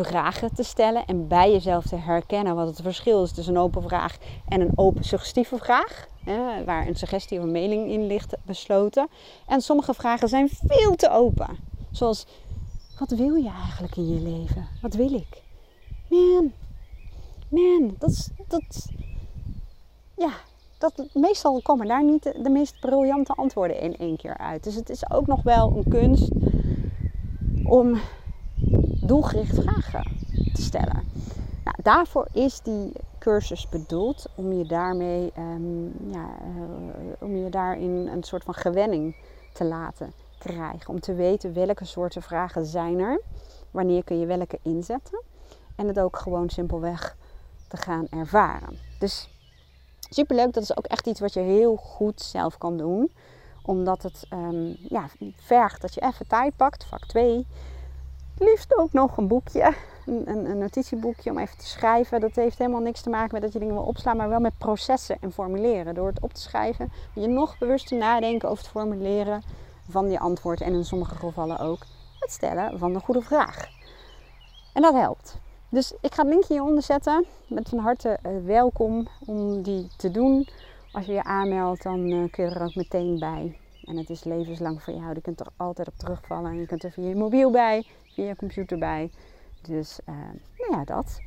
vragen 0.00 0.54
te 0.54 0.62
stellen 0.62 1.04
en 1.04 1.28
bij 1.28 1.52
jezelf 1.52 1.84
te 1.84 1.96
herkennen 1.96 2.54
wat 2.54 2.66
het 2.66 2.80
verschil 2.82 3.22
is 3.22 3.32
tussen 3.32 3.54
een 3.54 3.60
open 3.60 3.82
vraag 3.82 4.16
en 4.48 4.60
een 4.60 4.72
open 4.74 5.04
suggestieve 5.04 5.58
vraag. 5.58 6.06
Hè, 6.24 6.64
waar 6.64 6.86
een 6.86 6.96
suggestie 6.96 7.38
of 7.38 7.44
een 7.44 7.50
mening 7.50 7.90
in 7.90 8.06
ligt 8.06 8.34
besloten. 8.44 9.08
En 9.46 9.60
sommige 9.60 9.94
vragen 9.94 10.28
zijn 10.28 10.48
veel 10.66 10.94
te 10.94 11.10
open. 11.10 11.58
Zoals, 11.90 12.26
wat 12.98 13.10
wil 13.10 13.34
je 13.34 13.50
eigenlijk 13.50 13.96
in 13.96 14.08
je 14.08 14.20
leven? 14.20 14.68
Wat 14.80 14.94
wil 14.94 15.14
ik? 15.14 15.42
Man, 16.08 16.52
man, 17.48 17.94
dat 17.98 18.10
is, 18.10 18.28
dat, 18.48 18.88
ja, 20.16 20.32
dat, 20.78 21.08
meestal 21.14 21.62
komen 21.62 21.86
daar 21.86 22.04
niet 22.04 22.22
de, 22.22 22.50
meest 22.50 22.80
briljante 22.80 23.32
antwoorden 23.32 23.80
in 23.80 23.96
één 23.96 24.16
keer 24.16 24.38
uit. 24.38 24.64
Dus 24.64 24.74
het 24.74 24.90
is 24.90 25.10
ook 25.10 25.26
nog 25.26 25.42
wel 25.42 25.76
een 25.76 25.88
kunst 25.88 26.30
om 27.64 28.00
doelgericht 29.06 29.54
vragen 29.54 30.16
te 30.52 30.62
stellen. 30.62 31.02
Nou, 31.64 31.76
daarvoor 31.82 32.28
is 32.32 32.60
die 32.60 32.92
cursus 33.18 33.68
bedoeld 33.68 34.26
om 34.34 34.52
je 34.52 34.64
daarmee, 34.64 35.32
um, 35.38 35.92
ja, 36.06 36.28
uh, 36.56 37.12
om 37.18 37.36
je 37.36 37.50
daarin 37.50 38.08
een 38.08 38.22
soort 38.22 38.44
van 38.44 38.54
gewenning 38.54 39.16
te 39.52 39.64
laten 39.64 40.12
Om 40.86 41.00
te 41.00 41.14
weten 41.14 41.54
welke 41.54 41.84
soorten 41.84 42.22
vragen 42.22 42.66
zijn 42.66 42.98
er, 42.98 43.20
wanneer 43.70 44.04
kun 44.04 44.18
je 44.18 44.26
welke 44.26 44.58
inzetten. 44.62 45.22
En 45.76 45.86
het 45.86 46.00
ook 46.00 46.16
gewoon 46.16 46.50
simpelweg 46.50 47.16
te 47.68 47.76
gaan 47.76 48.06
ervaren. 48.10 48.78
Dus 48.98 49.28
superleuk, 50.10 50.52
dat 50.52 50.62
is 50.62 50.76
ook 50.76 50.86
echt 50.86 51.06
iets 51.06 51.20
wat 51.20 51.32
je 51.32 51.40
heel 51.40 51.76
goed 51.76 52.20
zelf 52.20 52.58
kan 52.58 52.76
doen. 52.76 53.12
Omdat 53.62 54.02
het 54.02 54.26
um, 54.32 54.76
ja, 54.88 55.06
vergt 55.36 55.80
dat 55.80 55.94
je 55.94 56.02
even 56.02 56.26
tijd 56.26 56.56
pakt, 56.56 56.84
vak 56.84 57.06
2 57.06 57.46
liefst 58.38 58.78
ook 58.78 58.92
nog 58.92 59.16
een 59.16 59.28
boekje, 59.28 59.74
een, 60.06 60.28
een, 60.28 60.50
een, 60.50 60.58
notitieboekje 60.58 61.30
om 61.30 61.38
even 61.38 61.58
te 61.58 61.66
schrijven. 61.66 62.20
Dat 62.20 62.34
heeft 62.34 62.58
helemaal 62.58 62.80
niks 62.80 63.00
te 63.00 63.10
maken 63.10 63.30
met 63.32 63.42
dat 63.42 63.52
je 63.52 63.58
dingen 63.58 63.74
wil 63.74 63.84
opslaan, 63.84 64.16
maar 64.16 64.28
wel 64.28 64.40
met 64.40 64.58
processen 64.58 65.16
en 65.20 65.32
formuleren. 65.32 65.94
Door 65.94 66.06
het 66.06 66.20
op 66.20 66.32
te 66.32 66.40
schrijven, 66.40 66.92
je 67.14 67.26
nog 67.26 67.58
bewuster 67.58 67.96
nadenken 67.96 68.48
over 68.48 68.62
het 68.62 68.72
formuleren 68.72 69.42
van 69.88 70.08
die 70.08 70.18
antwoord 70.18 70.60
en 70.60 70.72
in 70.72 70.84
sommige 70.84 71.14
gevallen 71.14 71.58
ook 71.58 71.86
het 72.18 72.30
stellen 72.30 72.78
van 72.78 72.92
de 72.92 73.00
goede 73.00 73.22
vraag. 73.22 73.68
En 74.72 74.82
dat 74.82 74.94
helpt. 74.94 75.38
Dus 75.68 75.92
ik 76.00 76.14
ga 76.14 76.22
het 76.22 76.32
linkje 76.32 76.52
hieronder 76.52 76.82
zetten. 76.82 77.24
Met 77.48 77.68
van 77.68 77.78
harte 77.78 78.18
uh, 78.26 78.44
welkom 78.44 79.08
om 79.26 79.62
die 79.62 79.88
te 79.96 80.10
doen. 80.10 80.48
Als 80.92 81.06
je 81.06 81.12
je 81.12 81.22
aanmeldt, 81.22 81.82
dan 81.82 82.10
uh, 82.10 82.30
kun 82.30 82.44
je 82.44 82.50
er 82.50 82.62
ook 82.62 82.74
meteen 82.74 83.18
bij. 83.18 83.58
En 83.84 83.96
het 83.96 84.10
is 84.10 84.24
levenslang 84.24 84.82
voor 84.82 84.94
jou. 84.94 85.14
Je 85.14 85.20
kunt 85.20 85.40
er 85.40 85.46
altijd 85.56 85.88
op 85.88 85.94
terugvallen. 85.96 86.50
En 86.50 86.58
je 86.58 86.66
kunt 86.66 86.84
er 86.84 86.90
via 86.90 87.08
je 87.08 87.14
mobiel 87.14 87.50
bij, 87.50 87.86
via 88.14 88.26
je 88.26 88.36
computer 88.36 88.78
bij. 88.78 89.10
Dus 89.62 89.98
uh, 90.08 90.14
nou 90.58 90.78
ja, 90.78 90.84
dat. 90.84 91.18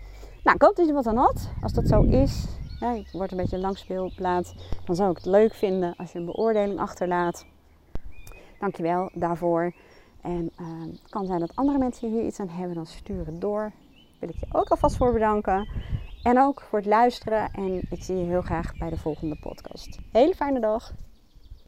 Nou, 0.44 0.56
ik 0.56 0.62
hoop 0.62 0.76
dat 0.76 0.88
je 0.88 0.94
wat 0.94 1.08
aan 1.08 1.18
had. 1.18 1.50
Als 1.62 1.74
dat 1.74 1.88
zo 1.88 2.02
is, 2.02 2.46
ja, 2.80 2.92
ik 2.92 3.10
word 3.12 3.32
een 3.32 3.38
beetje 3.38 3.56
een 3.56 3.62
langspeelplaat. 3.62 4.54
Dan 4.86 4.96
zou 4.96 5.10
ik 5.10 5.18
het 5.18 5.26
leuk 5.26 5.54
vinden 5.54 5.94
als 5.98 6.12
je 6.12 6.20
een 6.20 6.26
beoordeling 6.26 6.80
achterlaat. 6.80 7.46
Dankjewel 8.60 9.10
daarvoor. 9.14 9.74
En 10.22 10.52
uh, 10.60 10.82
het 10.92 11.10
kan 11.10 11.26
zijn 11.26 11.40
dat 11.40 11.56
andere 11.56 11.78
mensen 11.78 12.10
hier 12.10 12.26
iets 12.26 12.40
aan 12.40 12.50
hebben, 12.50 12.76
dan 12.76 12.86
stuur 12.86 13.26
het 13.26 13.42
door. 13.42 13.72
Wil 14.20 14.30
ik 14.30 14.36
je 14.40 14.46
ook 14.52 14.70
alvast 14.70 14.98
voor 14.98 15.14
bedanken. 15.14 15.68
En 16.24 16.40
ook 16.40 16.62
voor 16.62 16.80
het 16.80 16.88
luisteren. 16.88 17.52
En 17.52 17.82
ik 17.90 18.04
zie 18.04 18.18
je 18.18 18.24
heel 18.24 18.42
graag 18.42 18.78
bij 18.78 18.90
de 18.90 18.98
volgende 18.98 19.40
podcast. 19.40 20.00
Hele 20.12 20.36
fijne 20.36 20.60
dag. 20.60 20.94